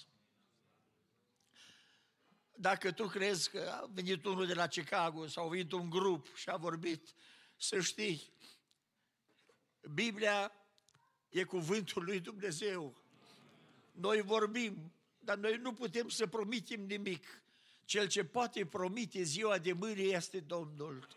Dacă 2.56 2.92
tu 2.92 3.06
crezi 3.06 3.50
că 3.50 3.78
a 3.82 3.87
venit 3.87 4.24
unul 4.24 4.46
de 4.46 4.54
la 4.54 4.66
Chicago 4.66 5.26
sau 5.26 5.46
a 5.46 5.48
venit 5.48 5.72
un 5.72 5.90
grup 5.90 6.37
și 6.37 6.48
a 6.50 6.56
vorbit, 6.56 7.14
să 7.56 7.80
știi, 7.80 8.32
Biblia 9.94 10.52
e 11.28 11.44
cuvântul 11.44 12.04
lui 12.04 12.20
Dumnezeu. 12.20 13.02
Noi 13.92 14.20
vorbim, 14.20 14.92
dar 15.18 15.37
noi 15.37 15.56
nu 15.56 15.72
putem 15.72 16.08
să 16.08 16.26
promitem 16.26 16.80
nimic. 16.80 17.42
Cel 17.84 18.08
ce 18.08 18.24
poate 18.24 18.66
promite 18.66 19.22
ziua 19.22 19.58
de 19.58 19.72
mâine 19.72 20.02
este 20.02 20.40
Domnul. 20.40 21.08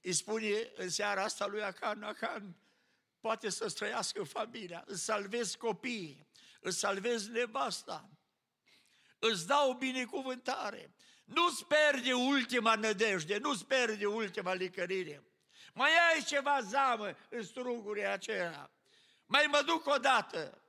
Îi 0.00 0.12
spune 0.12 0.70
în 0.76 0.88
seara 0.88 1.22
asta 1.22 1.46
lui 1.46 1.62
Acan, 1.62 2.02
Acan, 2.02 2.56
poate 3.20 3.48
să 3.48 3.68
străiască 3.68 4.22
familia, 4.22 4.84
îți 4.86 5.04
salvezi 5.04 5.56
copiii, 5.56 6.26
îți 6.60 6.78
salvezi 6.78 7.30
nevasta, 7.30 8.08
îți 9.18 9.46
dau 9.46 9.72
binecuvântare, 9.72 10.94
nu-ți 11.24 11.64
pierde 11.64 12.12
ultima 12.12 12.74
nădejde, 12.74 13.38
nu-ți 13.38 13.66
pierde 13.66 14.06
ultima 14.06 14.54
licărire. 14.54 15.22
Mai 15.74 15.90
ai 16.12 16.22
ceva 16.22 16.60
zamă 16.60 17.16
în 17.28 17.42
strugurile 17.42 18.06
aceea. 18.06 18.70
Mai 19.26 19.46
mă 19.46 19.62
duc 19.66 19.86
o 19.86 19.98
dată. 19.98 20.62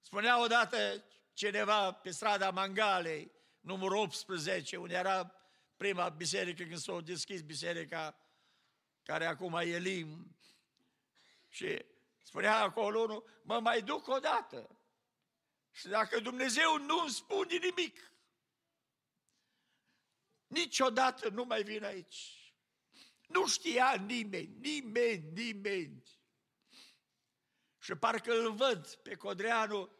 Spunea 0.00 0.42
odată 0.42 1.04
cineva 1.34 1.92
pe 1.92 2.10
strada 2.10 2.50
Mangalei, 2.50 3.32
numărul 3.60 3.96
18, 3.96 4.76
unde 4.76 4.94
era 4.94 5.34
prima 5.76 6.08
biserică 6.08 6.62
când 6.62 6.78
s-a 6.78 7.00
deschis 7.00 7.40
biserica 7.40 8.18
care 9.02 9.26
acum 9.26 9.54
e 9.54 9.78
Lim. 9.78 10.36
Și 11.48 11.84
spunea 12.22 12.62
acolo 12.62 13.00
unul, 13.00 13.40
mă 13.42 13.60
mai 13.60 13.82
duc 13.82 14.08
o 14.08 14.18
dată. 14.18 14.78
Și 15.70 15.88
dacă 15.88 16.20
Dumnezeu 16.20 16.78
nu 16.78 16.98
îmi 16.98 17.10
spune 17.10 17.56
nimic, 17.56 18.12
niciodată 20.46 21.28
nu 21.28 21.44
mai 21.44 21.62
vin 21.62 21.84
aici. 21.84 22.52
Nu 23.26 23.46
știa 23.46 23.94
nimeni, 23.94 24.56
nimeni, 24.60 25.30
nimeni. 25.32 26.02
Și 27.78 27.94
parcă 27.94 28.32
îl 28.32 28.52
văd 28.52 28.94
pe 28.94 29.14
Codreanu 29.14 29.90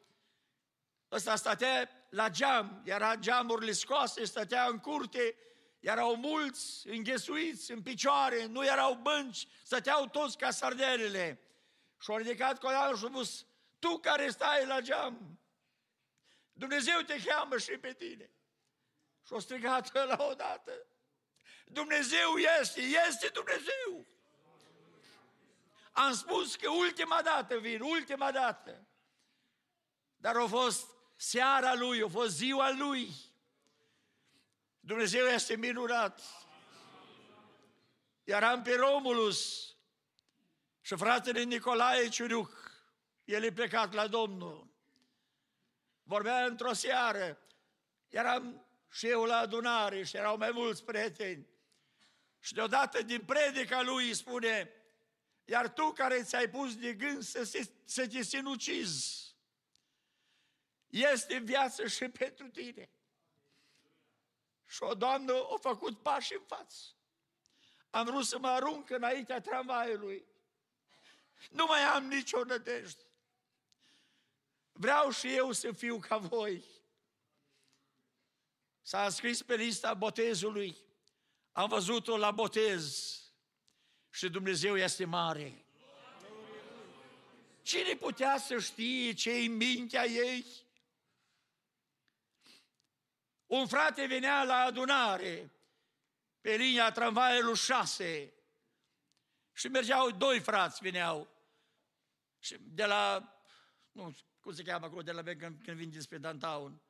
Ăsta 1.14 1.37
stătea 1.37 1.90
la 2.09 2.29
geam, 2.29 2.83
era 2.85 3.16
geamurile 3.16 3.72
scoase, 3.72 4.24
stătea 4.24 4.66
în 4.66 4.79
curte, 4.79 5.37
erau 5.81 6.16
mulți 6.16 6.88
înghesuiți 6.88 7.70
în 7.70 7.83
picioare, 7.83 8.46
nu 8.46 8.64
erau 8.64 8.94
bănci, 8.94 9.46
stăteau 9.62 10.07
toți 10.07 10.37
ca 10.37 10.50
sardelele. 10.50 11.40
Și 12.00 12.11
au 12.11 12.16
ridicat 12.16 12.59
colanul 12.59 12.96
și 12.96 13.05
a 13.05 13.09
spus, 13.09 13.46
tu 13.79 13.98
care 13.98 14.31
stai 14.31 14.66
la 14.66 14.81
geam, 14.81 15.38
Dumnezeu 16.53 17.00
te 17.00 17.22
cheamă 17.24 17.59
și 17.59 17.70
pe 17.70 17.92
tine. 17.92 18.31
Și 19.27 19.33
au 19.33 19.38
strigat 19.38 19.92
la 19.92 20.27
odată, 20.31 20.87
Dumnezeu 21.64 22.37
este, 22.61 22.81
este 22.81 23.29
Dumnezeu. 23.29 24.07
Am 25.92 26.12
spus 26.12 26.57
că 26.57 26.70
ultima 26.70 27.22
dată 27.22 27.59
vin, 27.59 27.81
ultima 27.81 28.33
dată. 28.33 28.87
Dar 30.16 30.37
au 30.37 30.46
fost 30.46 30.93
seara 31.25 31.75
lui, 31.75 32.03
a 32.03 32.09
fost 32.09 32.37
ziua 32.37 32.71
lui. 32.71 33.15
Dumnezeu 34.81 35.27
este 35.27 35.57
minunat. 35.57 36.21
Eram 38.25 38.63
pe 38.63 38.75
Romulus 38.75 39.70
și 40.81 40.97
fratele 40.97 41.43
Nicolae 41.43 42.09
Ciuriuc, 42.09 42.83
el 43.25 43.43
e 43.43 43.53
plecat 43.53 43.93
la 43.93 44.07
Domnul. 44.07 44.66
Vorbea 46.03 46.45
într-o 46.45 46.72
seară, 46.72 47.39
eram 48.09 48.66
și 48.91 49.09
eu 49.09 49.25
la 49.25 49.37
adunare 49.37 50.05
și 50.05 50.16
erau 50.16 50.37
mai 50.37 50.51
mulți 50.51 50.85
prieteni. 50.85 51.47
Și 52.41 52.53
deodată 52.53 53.03
din 53.03 53.20
predica 53.20 53.83
lui 53.83 54.14
spune, 54.14 54.70
iar 55.45 55.68
tu 55.68 55.93
care 55.93 56.22
ți-ai 56.22 56.49
pus 56.49 56.77
de 56.77 56.93
gând 56.93 57.22
să, 57.22 57.45
se, 57.45 57.70
să 57.85 58.09
te 58.09 58.22
sinucizi, 58.22 59.24
este 60.95 61.38
viață 61.38 61.86
și 61.86 62.09
pentru 62.09 62.49
tine. 62.49 62.90
Și 64.66 64.82
o 64.82 64.95
doamnă 64.95 65.32
a 65.32 65.57
făcut 65.61 66.03
pași 66.03 66.34
în 66.34 66.42
față. 66.47 66.82
Am 67.90 68.05
vrut 68.05 68.24
să 68.24 68.38
mă 68.38 68.49
arunc 68.49 68.90
înaintea 68.90 69.40
tramvaiului. 69.40 70.24
Nu 71.51 71.64
mai 71.66 71.80
am 71.80 72.07
nicio 72.07 72.45
nădejde. 72.45 73.03
Vreau 74.72 75.11
și 75.11 75.34
eu 75.34 75.53
să 75.53 75.72
fiu 75.72 75.99
ca 75.99 76.16
voi. 76.16 76.64
S-a 78.82 79.09
scris 79.09 79.42
pe 79.42 79.55
lista 79.55 79.95
botezului. 79.95 80.76
Am 81.53 81.68
văzut-o 81.68 82.16
la 82.16 82.30
botez. 82.30 83.12
și 84.11 84.28
Dumnezeu 84.28 84.76
este 84.76 85.05
mare. 85.05 85.64
Cine 87.62 87.95
putea 87.95 88.38
să 88.38 88.59
știe 88.59 89.12
ce 89.12 89.30
în 89.30 89.57
mintea 89.57 90.07
ei? 90.07 90.64
Un 93.55 93.66
frate 93.66 94.07
venea 94.07 94.42
la 94.44 94.57
adunare 94.57 95.50
pe 96.40 96.55
linia 96.55 96.92
tramvaiului 96.92 97.57
6 97.57 98.32
și 99.52 99.68
mergeau 99.68 100.11
doi 100.11 100.40
frați, 100.40 100.82
veneau 100.82 101.28
și 102.38 102.57
de 102.61 102.84
la, 102.84 103.32
nu 103.92 104.14
cum 104.40 104.52
se 104.52 104.62
cheamă 104.62 104.86
acolo, 104.86 105.02
de 105.02 105.12
la 105.12 105.22
când, 105.22 105.38
când 105.38 105.76
vin 105.76 105.90
dinspre 105.90 106.18
Downtown, 106.18 106.82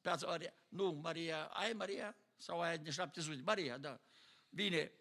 Piața 0.00 0.26
Maria, 0.26 0.52
nu, 0.68 0.90
Maria, 0.90 1.44
ai 1.44 1.72
Maria? 1.72 2.16
Sau 2.36 2.60
aia 2.60 2.76
de 2.76 2.90
700? 2.90 3.42
Maria, 3.44 3.78
da. 3.78 4.00
Bine. 4.48 4.92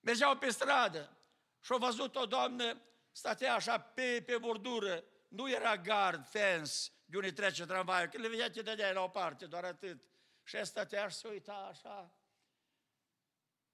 Mergeau 0.00 0.36
pe 0.36 0.50
stradă 0.50 1.16
și 1.60 1.72
au 1.72 1.78
văzut 1.78 2.16
o 2.16 2.26
doamnă 2.26 2.80
statea 3.12 3.54
așa 3.54 3.78
pe, 3.78 4.22
pe 4.26 4.38
bordură. 4.38 5.04
Nu 5.28 5.50
era 5.50 5.76
gard, 5.76 6.26
fence, 6.26 6.90
de 7.12 7.18
unde 7.18 7.32
trece 7.32 7.66
tramvaiul. 7.66 8.08
Când 8.08 8.22
le 8.22 8.28
vedea, 8.28 8.50
te 8.50 8.62
dădea 8.62 8.92
la 8.92 9.02
o 9.02 9.08
parte, 9.08 9.46
doar 9.46 9.64
atât. 9.64 10.02
Și 10.44 10.56
ea 10.56 10.64
stătea 10.64 11.08
și 11.08 11.16
se 11.16 11.28
uita 11.28 11.52
așa. 11.52 12.14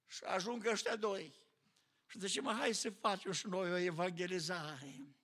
Și 0.07 0.23
ajung 0.23 0.65
ăștia 0.65 0.95
doi. 0.95 1.33
Și 2.07 2.19
zice, 2.19 2.41
mă, 2.41 2.53
hai 2.53 2.73
să 2.73 2.89
facem 2.89 3.31
și 3.31 3.47
noi 3.47 3.71
o 3.71 3.77
evangelizare. 3.77 5.15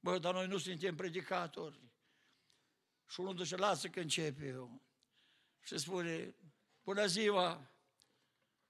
Bă, 0.00 0.18
dar 0.18 0.34
noi 0.34 0.46
nu 0.46 0.58
suntem 0.58 0.96
predicatori. 0.96 1.80
Și 3.08 3.20
unul 3.20 3.36
zice, 3.36 3.56
lasă 3.56 3.88
că 3.88 4.00
încep 4.00 4.40
eu. 4.40 4.82
Și 5.60 5.78
spune, 5.78 6.34
bună 6.82 7.06
ziua, 7.06 7.70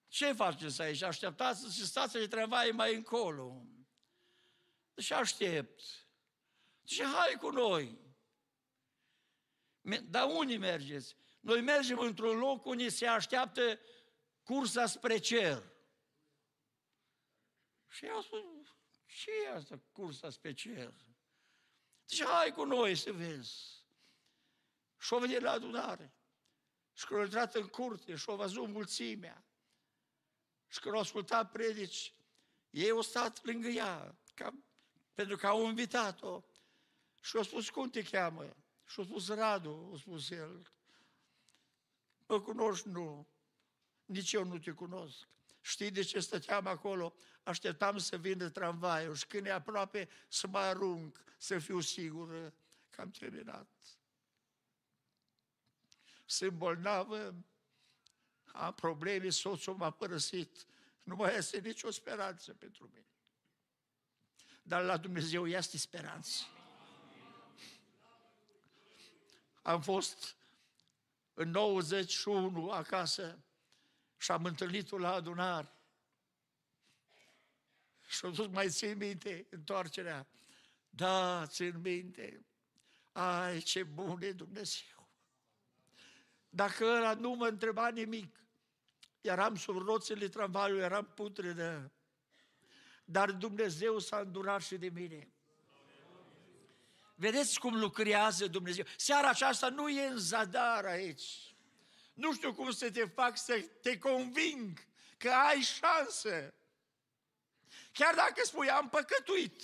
ce 0.08 0.32
faceți 0.32 0.82
aici? 0.82 1.02
Așteptați 1.02 1.76
și 1.76 1.86
stați 1.86 2.12
de 2.12 2.26
tramvai 2.26 2.70
mai 2.70 2.94
încolo. 2.94 3.66
Deci 4.94 5.10
aștept. 5.10 5.82
Zice, 6.82 7.04
hai 7.04 7.36
cu 7.40 7.50
noi. 7.50 8.01
Dar 9.82 10.28
unde 10.30 10.56
mergeți? 10.56 11.16
Noi 11.40 11.60
mergem 11.60 11.98
într-un 11.98 12.38
loc 12.38 12.66
unde 12.66 12.88
se 12.88 13.06
așteaptă 13.06 13.80
cursa 14.42 14.86
spre 14.86 15.18
cer. 15.18 15.62
Și 17.88 18.06
eu 18.06 18.20
spun, 18.20 18.74
ce 19.06 19.30
e 19.44 19.52
asta, 19.52 19.80
cursa 19.92 20.30
spre 20.30 20.52
cer? 20.52 20.94
Zice, 22.08 22.24
hai 22.24 22.52
cu 22.52 22.64
noi 22.64 22.94
să 22.94 23.12
vezi. 23.12 23.84
Și-o 24.98 25.18
venit 25.18 25.40
la 25.40 25.50
adunare. 25.50 26.14
Și 26.92 27.06
când 27.06 27.20
a 27.20 27.22
intrat 27.22 27.54
în 27.54 27.68
curte 27.68 28.16
și-o 28.16 28.36
văzut 28.36 28.68
mulțimea. 28.68 29.44
Și 30.68 30.80
când 30.80 30.94
au 30.94 31.00
ascultat 31.00 31.50
predici, 31.50 32.14
ei 32.70 32.90
au 32.90 33.00
stat 33.00 33.44
lângă 33.44 33.68
ea, 33.68 34.18
ca, 34.34 34.54
pentru 35.14 35.36
că 35.36 35.46
au 35.46 35.68
invitat-o. 35.68 36.42
Și 37.20 37.36
au 37.36 37.42
spus, 37.42 37.70
cum 37.70 37.90
te 37.90 38.02
cheamă? 38.02 38.56
Și 38.92 38.98
au 38.98 39.04
spus, 39.04 39.28
Radu, 39.28 39.90
a 39.94 39.96
spus 39.98 40.30
el. 40.30 40.72
Mă 42.26 42.40
cunoști? 42.40 42.88
Nu. 42.88 43.28
Nici 44.04 44.32
eu 44.32 44.44
nu 44.44 44.58
te 44.58 44.70
cunosc. 44.70 45.28
Știi 45.60 45.90
de 45.90 46.02
ce 46.02 46.20
stăteam 46.20 46.66
acolo? 46.66 47.14
Așteptam 47.42 47.98
să 47.98 48.16
vină 48.16 48.48
tramvaiul 48.48 49.14
și 49.14 49.26
când 49.26 49.46
e 49.46 49.52
aproape 49.52 50.08
să 50.28 50.46
mă 50.46 50.58
arunc, 50.58 51.24
să 51.38 51.58
fiu 51.58 51.80
sigură 51.80 52.54
că 52.90 53.00
am 53.00 53.10
terminat. 53.10 53.68
Sunt 56.24 56.52
bolnavă, 56.52 57.34
am 58.44 58.74
probleme, 58.74 59.28
soțul 59.28 59.74
m-a 59.74 59.90
părăsit, 59.90 60.66
nu 61.02 61.14
mai 61.14 61.36
este 61.36 61.58
nicio 61.58 61.90
speranță 61.90 62.54
pentru 62.54 62.90
mine. 62.92 63.06
Dar 64.62 64.82
la 64.82 64.96
Dumnezeu 64.96 65.46
este 65.46 65.78
speranță. 65.78 66.44
Am 69.62 69.80
fost 69.80 70.36
în 71.34 71.50
91 71.50 72.70
acasă 72.70 73.38
și 74.16 74.30
am 74.30 74.44
întâlnit-o 74.44 74.98
la 74.98 75.12
adunare. 75.12 75.72
Și 78.06 78.24
am 78.24 78.34
spus, 78.34 78.46
mai 78.46 78.70
țin 78.70 78.96
minte 78.96 79.46
întoarcerea? 79.50 80.26
Da, 80.90 81.46
țin 81.46 81.80
minte. 81.80 82.44
Ai, 83.12 83.60
ce 83.60 83.82
bun 83.82 84.22
e 84.22 84.32
Dumnezeu! 84.32 85.08
Dacă 86.48 86.84
ăla 86.84 87.14
nu 87.14 87.30
mă 87.30 87.46
întreba 87.46 87.88
nimic, 87.88 88.36
eram 89.20 89.56
sub 89.56 89.76
roțile 89.76 90.28
tramvaiului, 90.28 90.82
eram 90.82 91.04
putredă, 91.04 91.92
dar 93.04 93.30
Dumnezeu 93.30 93.98
s-a 93.98 94.18
îndurat 94.18 94.62
și 94.62 94.76
de 94.76 94.88
mine. 94.88 95.31
Vedeți 97.22 97.58
cum 97.58 97.78
lucrează 97.78 98.46
Dumnezeu. 98.46 98.84
Seara 98.96 99.28
aceasta 99.28 99.68
nu 99.68 99.88
e 99.88 100.06
în 100.06 100.18
zadar 100.18 100.84
aici. 100.84 101.54
Nu 102.14 102.34
știu 102.34 102.54
cum 102.54 102.70
să 102.70 102.90
te 102.90 103.04
fac 103.04 103.38
să 103.38 103.64
te 103.82 103.98
conving 103.98 104.78
că 105.18 105.30
ai 105.30 105.60
șansă. 105.60 106.54
Chiar 107.92 108.14
dacă 108.14 108.40
spui, 108.44 108.70
am 108.70 108.88
păcătuit, 108.88 109.62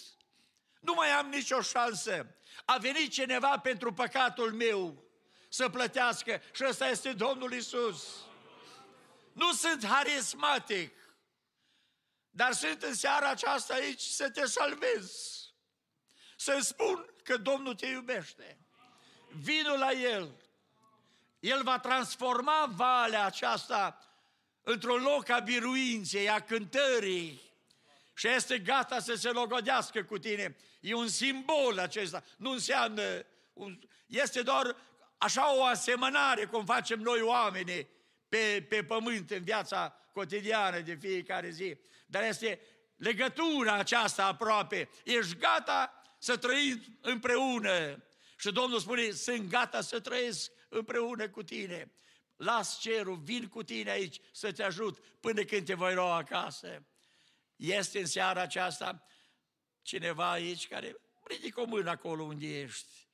nu 0.80 0.94
mai 0.94 1.11
am 1.11 1.28
nicio 1.28 1.61
șansă. 1.61 2.36
A 2.64 2.76
venit 2.76 3.12
cineva 3.12 3.59
pentru 3.59 3.92
păcatul 3.92 4.52
meu 4.52 5.04
să 5.48 5.68
plătească 5.68 6.42
și 6.52 6.64
ăsta 6.64 6.88
este 6.88 7.12
Domnul 7.12 7.52
Isus. 7.52 8.06
Nu 9.32 9.52
sunt 9.52 9.86
harismatic, 9.86 10.94
dar 12.30 12.52
sunt 12.52 12.82
în 12.82 12.94
seara 12.94 13.28
aceasta 13.28 13.74
aici 13.74 14.00
să 14.00 14.30
te 14.30 14.46
salvez. 14.46 15.38
Să 16.41 16.59
spun 16.61 17.07
că 17.22 17.36
Domnul 17.36 17.74
te 17.74 17.86
iubește. 17.86 18.59
Vino 19.28 19.76
la 19.76 19.91
El. 19.91 20.30
El 21.41 21.62
va 21.62 21.78
transforma 21.78 22.72
valea 22.76 23.24
aceasta 23.24 23.99
într-un 24.62 25.03
loc 25.03 25.28
a 25.28 25.39
biruinței, 25.39 26.30
a 26.30 26.41
cântării 26.41 27.43
și 28.14 28.28
este 28.28 28.59
gata 28.59 28.99
să 28.99 29.14
se 29.14 29.30
logodească 29.30 30.03
cu 30.05 30.18
tine. 30.18 30.57
E 30.80 30.95
un 30.95 31.09
simbol 31.09 31.78
acesta, 31.78 32.22
nu 32.36 32.51
înseamnă, 32.51 33.03
este 34.07 34.43
doar 34.43 34.76
așa 35.18 35.57
o 35.57 35.64
asemănare 35.64 36.45
cum 36.45 36.64
facem 36.64 37.01
noi 37.01 37.20
oamenii 37.20 37.89
pe, 38.28 38.66
pe 38.68 38.84
pământ 38.84 39.30
în 39.30 39.43
viața 39.43 40.01
cotidiană 40.12 40.80
de 40.80 40.95
fiecare 41.01 41.51
zi. 41.51 41.76
Dar 42.07 42.22
este 42.22 42.61
legătura 42.97 43.72
aceasta 43.72 44.26
aproape. 44.26 44.89
Ești 45.05 45.36
gata 45.36 45.99
să 46.18 46.36
trăim 46.36 46.98
împreună. 47.00 48.04
Și 48.38 48.52
Domnul 48.52 48.80
spune, 48.80 49.10
sunt 49.10 49.48
gata 49.48 49.80
să 49.80 50.00
trăiesc 50.00 50.50
împreună 50.68 51.28
cu 51.28 51.42
tine. 51.42 51.92
Las 52.36 52.80
cerul, 52.80 53.16
vin 53.16 53.48
cu 53.48 53.62
tine 53.62 53.90
aici 53.90 54.20
să 54.32 54.52
te 54.52 54.62
ajut 54.62 54.98
până 54.98 55.42
când 55.42 55.66
te 55.66 55.74
voi 55.74 55.94
lua 55.94 56.16
acasă. 56.16 56.86
Este 57.56 57.98
în 57.98 58.06
seara 58.06 58.40
aceasta 58.40 59.06
cineva 59.82 60.30
aici 60.30 60.68
care 60.68 60.96
ridică 61.22 61.60
o 61.60 61.64
mână 61.64 61.90
acolo 61.90 62.22
unde 62.22 62.60
ești. 62.60 63.08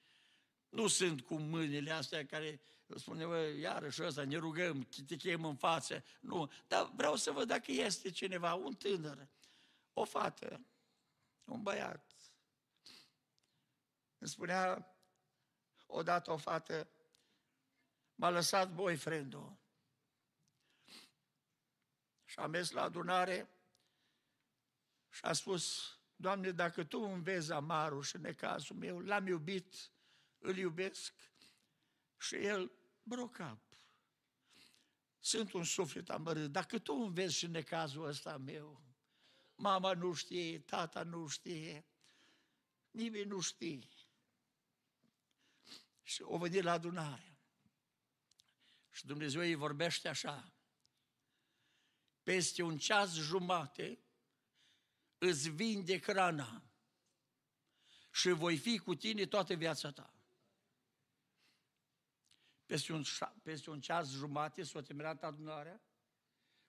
Nu 0.68 0.86
sunt 0.86 1.20
cu 1.20 1.34
mâinile 1.34 1.90
astea 1.90 2.26
care 2.26 2.60
spune, 2.96 3.26
bă, 3.26 3.54
iarăși 3.60 4.02
ăsta, 4.02 4.24
ne 4.24 4.36
rugăm, 4.36 4.88
te 5.06 5.16
chem 5.16 5.44
în 5.44 5.56
față. 5.56 6.04
Nu, 6.20 6.52
dar 6.66 6.90
vreau 6.94 7.16
să 7.16 7.30
văd 7.30 7.46
dacă 7.46 7.72
este 7.72 8.10
cineva, 8.10 8.54
un 8.54 8.74
tânăr, 8.74 9.28
o 9.92 10.04
fată, 10.04 10.66
un 11.44 11.62
băiat. 11.62 12.13
Îmi 14.24 14.32
spunea 14.32 14.96
odată 15.86 16.30
o 16.30 16.36
fată, 16.36 16.88
m-a 18.14 18.30
lăsat 18.30 18.74
boyfriend-ul. 18.74 19.56
Și 22.24 22.38
am 22.38 22.50
mers 22.50 22.70
la 22.70 22.82
adunare 22.82 23.50
și 25.10 25.24
a 25.24 25.32
spus, 25.32 25.88
Doamne, 26.16 26.50
dacă 26.50 26.84
Tu 26.84 27.00
îmi 27.00 27.22
vezi 27.22 27.52
amarul 27.52 28.02
și 28.02 28.16
necazul 28.16 28.76
meu, 28.76 28.98
l-am 28.98 29.26
iubit, 29.26 29.92
îl 30.38 30.56
iubesc 30.56 31.14
și 32.18 32.34
el 32.34 32.72
brocap. 33.02 33.62
Sunt 35.18 35.52
un 35.52 35.64
suflet 35.64 36.10
amărât. 36.10 36.52
Dacă 36.52 36.78
tu 36.78 36.94
îmi 36.94 37.14
vezi 37.14 37.34
și 37.34 37.46
necazul 37.46 38.06
ăsta 38.06 38.36
meu, 38.36 38.82
mama 39.54 39.92
nu 39.92 40.12
știe, 40.12 40.60
tata 40.60 41.02
nu 41.02 41.26
știe, 41.26 41.86
nimeni 42.90 43.24
nu 43.28 43.40
știe. 43.40 43.88
Și 46.04 46.22
o 46.22 46.38
venit 46.38 46.62
la 46.62 46.72
adunare. 46.72 47.38
Și 48.90 49.06
Dumnezeu 49.06 49.40
îi 49.40 49.54
vorbește 49.54 50.08
așa. 50.08 50.52
Peste 52.22 52.62
un 52.62 52.78
ceas 52.78 53.14
jumate 53.14 53.98
îți 55.18 55.48
vindec 55.48 56.06
rana 56.06 56.62
și 58.12 58.28
voi 58.30 58.56
fi 58.56 58.78
cu 58.78 58.94
tine 58.94 59.26
toată 59.26 59.54
viața 59.54 59.92
ta. 59.92 60.14
Peste 62.66 62.92
un, 62.92 63.02
peste 63.42 63.70
un 63.70 63.80
ceas 63.80 64.10
jumate 64.10 64.62
s-a 64.62 64.82
terminat 64.82 65.22
adunarea 65.22 65.82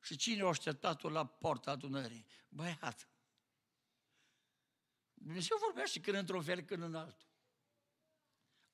Și 0.02 0.16
cine 0.16 0.42
a 0.42 0.48
așteptat-o 0.48 1.10
la 1.10 1.26
porta 1.26 1.72
adunării? 1.72 2.26
Băiat. 2.50 3.10
Dumnezeu 5.14 5.58
vorbește 5.58 6.00
când 6.00 6.18
într-un 6.18 6.44
fel, 6.44 6.62
când 6.62 6.84
în 6.84 6.96
altul. 6.96 7.35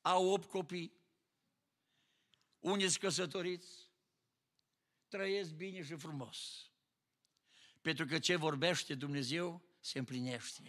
Au 0.01 0.29
opt 0.29 0.49
copii, 0.49 0.93
unii 2.59 2.87
sunt 2.87 2.99
căsătoriți, 2.99 3.89
trăiesc 5.07 5.51
bine 5.53 5.83
și 5.83 5.95
frumos. 5.95 6.69
Pentru 7.81 8.05
că 8.05 8.19
ce 8.19 8.35
vorbește 8.35 8.95
Dumnezeu 8.95 9.61
se 9.79 9.99
împlinește. 9.99 10.61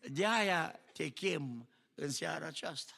De 0.00 0.26
aia 0.26 0.70
te 0.92 1.08
chem 1.08 1.68
în 1.94 2.10
seara 2.10 2.46
aceasta. 2.46 2.92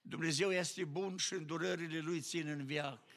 Dumnezeu 0.00 0.52
este 0.52 0.84
bun 0.84 1.16
și 1.16 1.32
îndurările 1.32 1.98
Lui 1.98 2.20
țin 2.20 2.46
în 2.46 2.64
viață. 2.64 3.12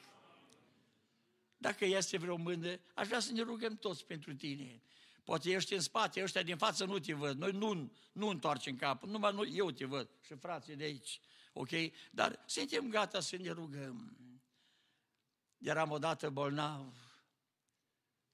Dacă 1.57 1.85
este 1.85 2.17
vreo 2.17 2.35
mână, 2.35 2.79
aș 2.93 3.07
vrea 3.07 3.19
să 3.19 3.31
ne 3.31 3.41
rugăm 3.41 3.77
toți 3.77 4.05
pentru 4.05 4.35
tine. 4.35 4.81
Poate 5.23 5.49
ești 5.49 5.73
în 5.73 5.79
spate, 5.79 6.23
ăștia 6.23 6.43
din 6.43 6.57
față 6.57 6.85
nu 6.85 6.99
te 6.99 7.13
văd. 7.13 7.37
Noi 7.37 7.51
nu, 7.51 7.91
nu 8.11 8.27
întoarcem 8.27 8.75
capul, 8.75 9.09
numai 9.09 9.33
nu, 9.33 9.45
eu 9.45 9.71
te 9.71 9.85
văd 9.85 10.09
și 10.21 10.35
frații 10.35 10.75
de 10.75 10.83
aici. 10.83 11.21
Ok? 11.53 11.69
Dar 12.11 12.43
suntem 12.45 12.89
gata 12.89 13.19
să 13.19 13.35
ne 13.35 13.49
rugăm. 13.49 14.15
Eram 15.57 15.91
odată 15.91 16.29
bolnav 16.29 16.95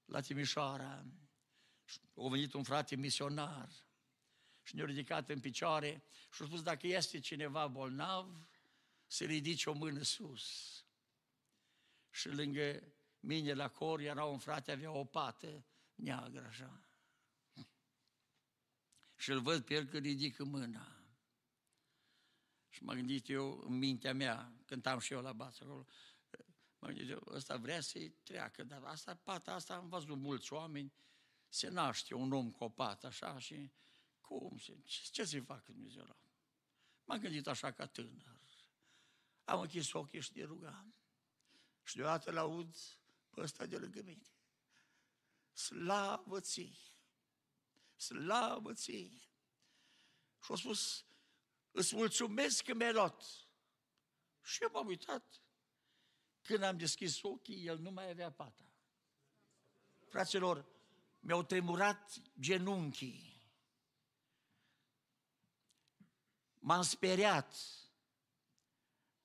la 0.05 0.21
Timișoara. 0.21 1.05
A 2.15 2.27
venit 2.29 2.53
un 2.53 2.63
frate 2.63 2.95
misionar 2.95 3.69
și 4.63 4.75
ne-a 4.75 4.85
ridicat 4.85 5.29
în 5.29 5.39
picioare 5.39 6.03
și 6.33 6.41
a 6.41 6.45
spus, 6.45 6.61
dacă 6.61 6.88
este 6.88 7.19
cineva 7.19 7.67
bolnav, 7.67 8.47
să 9.07 9.23
ridice 9.23 9.69
o 9.69 9.73
mână 9.73 10.01
sus. 10.01 10.85
Și 12.09 12.27
lângă 12.27 12.83
mine 13.19 13.53
la 13.53 13.69
cor 13.69 13.99
era 13.99 14.23
un 14.23 14.38
frate, 14.38 14.71
avea 14.71 14.91
o 14.91 15.03
pată 15.03 15.65
neagră 15.97 16.45
așa. 16.45 16.81
Și 19.15 19.31
îl 19.31 19.41
văd 19.41 19.65
pe 19.65 19.73
el 19.73 19.85
că 19.85 19.97
ridică 19.97 20.43
mâna. 20.43 20.97
Și 22.69 22.83
m-am 22.83 22.95
gândit 22.95 23.29
eu 23.29 23.59
în 23.59 23.77
mintea 23.77 24.13
mea, 24.13 24.53
cântam 24.65 24.99
și 24.99 25.13
eu 25.13 25.21
la 25.21 25.33
basă 25.33 25.63
acolo, 25.63 25.85
m-am 26.79 26.91
gândit 26.93 27.09
eu, 27.09 27.23
ăsta 27.27 27.57
vrea 27.57 27.81
să-i 27.81 28.09
treacă, 28.09 28.63
dar 28.63 28.83
asta, 28.83 29.15
pata 29.15 29.53
asta 29.53 29.75
am 29.75 29.87
văzut 29.87 30.17
mulți 30.17 30.53
oameni, 30.53 30.93
se 31.47 31.69
naște 31.69 32.13
un 32.13 32.33
om 32.33 32.51
cu 32.51 32.63
o 32.63 32.69
pată 32.69 33.07
așa 33.07 33.39
și 33.39 33.71
cum 34.21 34.57
se, 34.57 34.77
ce, 34.83 35.01
ce 35.11 35.25
să-i 35.25 35.41
facă 35.41 35.71
Dumnezeu 35.71 36.03
la 36.03 36.17
M-am 37.05 37.19
gândit 37.19 37.47
așa 37.47 37.71
ca 37.71 37.85
tânăr. 37.85 38.41
Am 39.43 39.59
închis 39.59 39.93
ochii 39.93 40.19
și 40.19 40.33
de 40.33 40.43
rugam. 40.43 40.93
Și 41.83 41.95
deodată 41.95 42.31
l-aud 42.31 42.75
pe 43.29 43.41
ăsta 43.41 43.65
de 43.65 43.77
lângă 43.77 44.01
mine. 44.03 44.36
Slavă 45.57 46.39
ție! 46.39 46.77
Slavă 47.95 48.73
ție! 48.73 49.11
Și 50.43 50.51
a 50.51 50.55
spus, 50.55 51.05
îți 51.71 51.95
mulțumesc 51.95 52.63
că 52.63 52.73
mi-ai 52.73 52.93
luat. 52.93 53.23
Și 54.43 54.63
eu 54.63 54.69
m-am 54.71 54.87
uitat. 54.87 55.41
Când 56.41 56.63
am 56.63 56.77
deschis 56.77 57.21
ochii, 57.21 57.65
el 57.65 57.79
nu 57.79 57.91
mai 57.91 58.09
avea 58.09 58.31
pata. 58.31 58.63
Fraților, 60.05 60.65
mi-au 61.19 61.43
tremurat 61.43 62.21
genunchii. 62.39 63.51
M-am 66.59 66.81
speriat. 66.81 67.55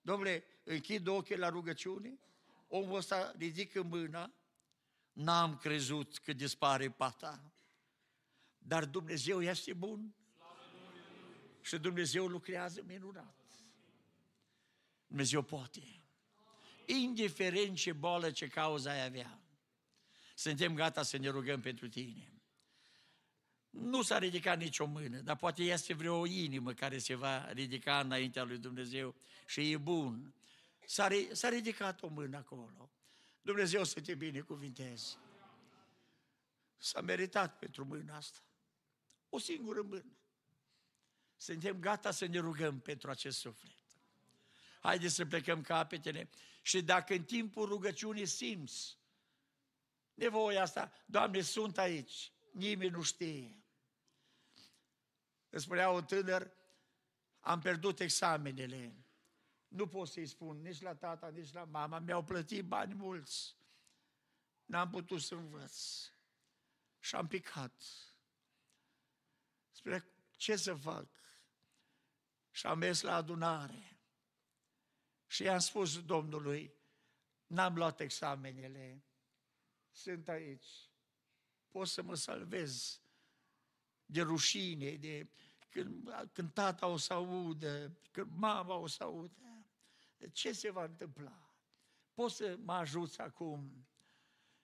Domnule, 0.00 0.44
închid 0.64 1.06
ochii 1.06 1.36
la 1.36 1.48
rugăciune, 1.48 2.18
omul 2.68 2.96
ăsta 2.96 3.32
ridică 3.36 3.82
mâna, 3.82 4.32
n-am 5.12 5.56
crezut 5.56 6.18
că 6.18 6.32
dispare 6.32 6.90
pata. 6.90 7.52
Dar 8.58 8.84
Dumnezeu 8.84 9.42
este 9.42 9.72
bun 9.72 10.14
și 11.60 11.78
Dumnezeu 11.78 12.26
lucrează 12.26 12.82
minunat. 12.86 13.42
Dumnezeu 15.06 15.42
poate. 15.42 16.02
Indiferent 16.86 17.76
ce 17.76 17.92
boală, 17.92 18.30
ce 18.30 18.48
cauză 18.48 18.88
ai 18.88 19.04
avea, 19.04 19.40
suntem 20.34 20.74
gata 20.74 21.02
să 21.02 21.16
ne 21.16 21.28
rugăm 21.28 21.60
pentru 21.60 21.88
tine. 21.88 22.32
Nu 23.70 24.02
s-a 24.02 24.18
ridicat 24.18 24.58
nicio 24.58 24.86
mână, 24.86 25.20
dar 25.20 25.36
poate 25.36 25.62
este 25.62 25.94
vreo 25.94 26.26
inimă 26.26 26.72
care 26.72 26.98
se 26.98 27.14
va 27.14 27.52
ridica 27.52 28.00
înaintea 28.00 28.42
lui 28.42 28.58
Dumnezeu 28.58 29.14
și 29.46 29.72
e 29.72 29.76
bun. 29.76 30.34
S-a, 30.86 31.08
s-a 31.32 31.48
ridicat 31.48 32.02
o 32.02 32.08
mână 32.08 32.36
acolo. 32.36 32.90
Dumnezeu 33.42 33.84
să 33.84 34.00
te 34.00 34.14
binecuvinteze. 34.14 35.16
S-a 36.78 37.00
meritat 37.00 37.58
pentru 37.58 37.84
mâna 37.84 38.16
asta. 38.16 38.38
O 39.28 39.38
singură 39.38 39.82
mână. 39.82 40.16
Suntem 41.36 41.78
gata 41.78 42.10
să 42.10 42.26
ne 42.26 42.38
rugăm 42.38 42.80
pentru 42.80 43.10
acest 43.10 43.38
suflet. 43.38 43.74
Haideți 44.80 45.14
să 45.14 45.26
plecăm 45.26 45.62
capetele 45.62 46.30
și 46.62 46.82
dacă 46.82 47.14
în 47.14 47.24
timpul 47.24 47.68
rugăciunii 47.68 48.26
simți 48.26 48.98
nevoia 50.14 50.62
asta, 50.62 50.92
Doamne, 51.06 51.40
sunt 51.40 51.78
aici, 51.78 52.32
nimeni 52.52 52.90
nu 52.90 53.02
știe. 53.02 53.62
Îmi 55.48 55.62
spunea 55.62 55.90
un 55.90 56.04
tânăr, 56.04 56.52
am 57.40 57.60
pierdut 57.60 58.00
examenele, 58.00 59.01
nu 59.72 59.86
pot 59.86 60.08
să-i 60.08 60.26
spun 60.26 60.60
nici 60.60 60.80
la 60.80 60.94
tata, 60.94 61.28
nici 61.28 61.52
la 61.52 61.64
mama, 61.64 61.98
mi-au 61.98 62.24
plătit 62.24 62.64
bani 62.64 62.94
mulți, 62.94 63.56
n-am 64.64 64.90
putut 64.90 65.20
să 65.20 65.34
învăț 65.34 66.06
și 67.00 67.14
am 67.14 67.26
picat. 67.26 67.82
Spune, 69.70 70.04
ce 70.36 70.56
să 70.56 70.74
fac? 70.74 71.06
Și 72.50 72.66
am 72.66 72.78
mers 72.78 73.00
la 73.00 73.14
adunare 73.14 73.98
și 75.26 75.42
i-am 75.42 75.58
spus 75.58 76.02
Domnului, 76.02 76.74
n-am 77.46 77.74
luat 77.74 78.00
examenele, 78.00 79.04
sunt 79.90 80.28
aici, 80.28 80.90
pot 81.70 81.88
să 81.88 82.02
mă 82.02 82.14
salvez 82.14 83.00
de 84.06 84.22
rușine, 84.22 84.96
de 84.96 85.28
când, 85.70 86.08
când 86.32 86.52
tata 86.52 86.86
o 86.86 86.96
să 86.96 87.12
audă, 87.12 87.98
când 88.10 88.30
mama 88.34 88.74
o 88.74 88.86
să 88.86 89.02
audă. 89.02 89.51
Ce 90.28 90.52
se 90.52 90.70
va 90.70 90.84
întâmpla? 90.84 91.56
Poți 92.14 92.36
să 92.36 92.56
mă 92.58 92.72
ajuți 92.72 93.20
acum? 93.20 93.86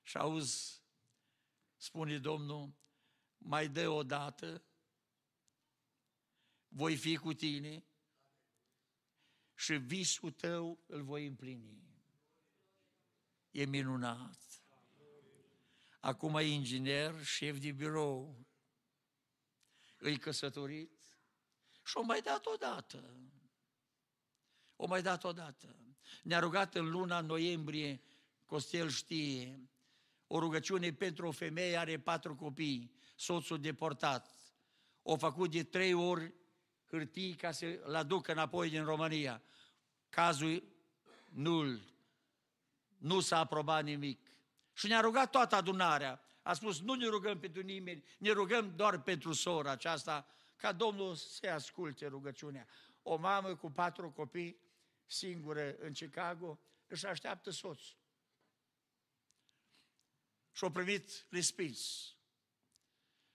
Și 0.02 0.16
auzi, 0.16 0.82
spune 1.76 2.18
Domnul, 2.18 2.72
mai 3.38 3.68
dă 3.68 3.88
o 3.88 4.02
dată, 4.02 4.62
voi 6.68 6.96
fi 6.96 7.16
cu 7.16 7.32
tine 7.32 7.84
și 9.54 9.76
visul 9.76 10.30
tău 10.30 10.84
îl 10.86 11.02
voi 11.02 11.26
împlini. 11.26 11.86
E 13.50 13.64
minunat. 13.64 14.38
Acum 16.00 16.34
e 16.34 16.42
inginer, 16.42 17.24
șef 17.24 17.59
de 17.59 17.72
birou, 17.72 18.46
îi 19.96 20.18
căsătorit 20.18 20.98
și 21.84 21.96
o 21.96 22.02
mai 22.02 22.20
dat 22.20 22.46
odată. 22.46 23.30
O 24.81 24.87
mai 24.87 25.03
dat 25.03 25.24
odată. 25.24 25.76
Ne-a 26.22 26.39
rugat 26.39 26.74
în 26.74 26.91
luna 26.91 27.20
noiembrie, 27.20 28.01
Costel 28.47 28.89
știe, 28.89 29.68
o 30.26 30.39
rugăciune 30.39 30.93
pentru 30.93 31.26
o 31.26 31.31
femeie, 31.31 31.76
are 31.76 31.99
patru 31.99 32.35
copii, 32.35 32.93
soțul 33.16 33.61
deportat. 33.61 34.31
O 35.03 35.16
făcut 35.16 35.51
de 35.51 35.62
trei 35.62 35.93
ori 35.93 36.35
hârtii 36.91 37.35
ca 37.35 37.51
să-l 37.51 37.95
aducă 37.95 38.33
înapoi 38.33 38.70
din 38.70 38.85
România. 38.85 39.43
Cazul 40.09 40.62
nul. 41.29 41.81
Nu 42.99 43.20
s-a 43.20 43.39
aprobat 43.39 43.85
nimic. 43.85 44.20
Și 44.72 44.87
ne-a 44.87 45.01
rugat 45.01 45.31
toată 45.31 45.55
adunarea. 45.55 46.20
A 46.43 46.53
spus, 46.53 46.81
nu 46.81 46.95
ne 46.95 47.07
rugăm 47.07 47.39
pentru 47.39 47.62
nimeni, 47.62 48.05
ne 48.18 48.31
rugăm 48.31 48.72
doar 48.76 49.03
pentru 49.03 49.33
sora 49.33 49.70
aceasta, 49.70 50.26
ca 50.57 50.72
Domnul 50.72 51.14
să 51.14 51.47
asculte 51.47 52.07
rugăciunea. 52.07 52.66
O 53.03 53.16
mamă 53.16 53.55
cu 53.55 53.70
patru 53.70 54.11
copii, 54.11 54.61
singură 55.09 55.76
în 55.76 55.92
Chicago, 55.92 56.61
își 56.86 57.06
așteaptă 57.06 57.50
soțul. 57.50 57.98
Și-a 60.52 60.70
primit 60.70 61.26
respins. 61.30 62.12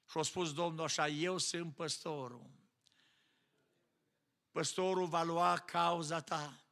Și-a 0.10 0.22
spus 0.22 0.54
Domnul 0.54 0.84
așa, 0.84 1.08
eu 1.08 1.38
sunt 1.38 1.76
păstorul. 1.76 2.52
Păstorul 4.52 5.08
va 5.08 5.24
lua 5.24 5.58
cauza 5.58 6.22
ta. 6.22 6.64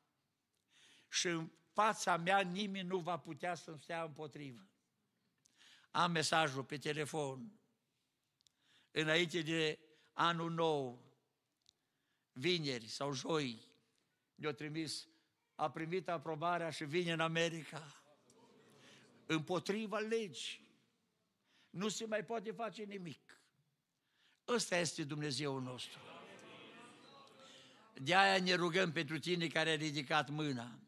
Și 1.09 1.27
în 1.27 1.51
fața 1.71 2.17
mea 2.17 2.39
nimeni 2.39 2.87
nu 2.87 2.99
va 2.99 3.19
putea 3.19 3.55
să-mi 3.55 3.79
stea 3.79 4.03
împotrivă. 4.03 4.69
Am 5.91 6.11
mesajul 6.11 6.63
pe 6.63 6.77
telefon. 6.77 7.59
Înainte 8.91 9.41
de 9.41 9.79
anul 10.13 10.51
nou, 10.51 11.11
vineri 12.31 12.87
sau 12.87 13.13
joi, 13.13 13.70
ne-a 14.41 14.53
trimis, 14.53 15.07
a 15.55 15.69
primit 15.69 16.09
aprobarea 16.09 16.69
și 16.69 16.83
vine 16.83 17.11
în 17.11 17.19
America. 17.19 18.03
împotriva 19.25 19.97
legii. 19.97 20.69
Nu 21.69 21.87
se 21.87 22.05
mai 22.05 22.25
poate 22.25 22.51
face 22.51 22.83
nimic. 22.83 23.41
Ăsta 24.47 24.77
este 24.77 25.03
Dumnezeul 25.03 25.61
nostru. 25.61 25.99
De 27.93 28.15
aia 28.15 28.43
ne 28.43 28.53
rugăm 28.53 28.91
pentru 28.91 29.19
tine 29.19 29.47
care 29.47 29.69
ai 29.69 29.77
ridicat 29.77 30.29
mâna. 30.29 30.79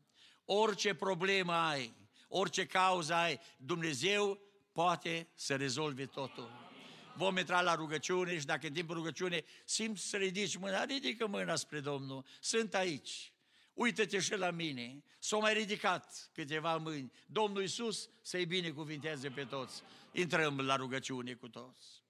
Orice 0.45 0.93
problemă 0.93 1.53
ai, 1.53 1.93
orice 2.27 2.65
cauză 2.65 3.13
ai, 3.13 3.39
Dumnezeu 3.57 4.39
poate 4.71 5.27
să 5.35 5.55
rezolve 5.55 6.05
totul. 6.05 6.71
Vom 7.15 7.37
intra 7.37 7.61
la 7.61 7.75
rugăciune 7.75 8.39
și 8.39 8.45
dacă 8.45 8.67
în 8.67 8.73
timpul 8.73 8.95
rugăciune 8.95 9.43
simți 9.65 10.09
să 10.09 10.17
ridici 10.17 10.55
mâna, 10.55 10.83
ridică 10.83 11.27
mâna 11.27 11.55
spre 11.55 11.79
Domnul. 11.79 12.25
Sunt 12.39 12.73
aici. 12.73 13.32
Uită-te 13.73 14.19
și 14.19 14.35
la 14.35 14.51
mine. 14.51 15.03
S-au 15.19 15.39
mai 15.39 15.53
ridicat 15.53 16.29
câteva 16.33 16.77
mâini. 16.77 17.11
Domnul 17.25 17.61
Iisus 17.61 18.09
să-i 18.21 18.45
binecuvinteze 18.45 19.29
pe 19.29 19.43
toți. 19.43 19.81
Intrăm 20.11 20.59
la 20.59 20.75
rugăciune 20.75 21.33
cu 21.33 21.47
toți. 21.47 22.02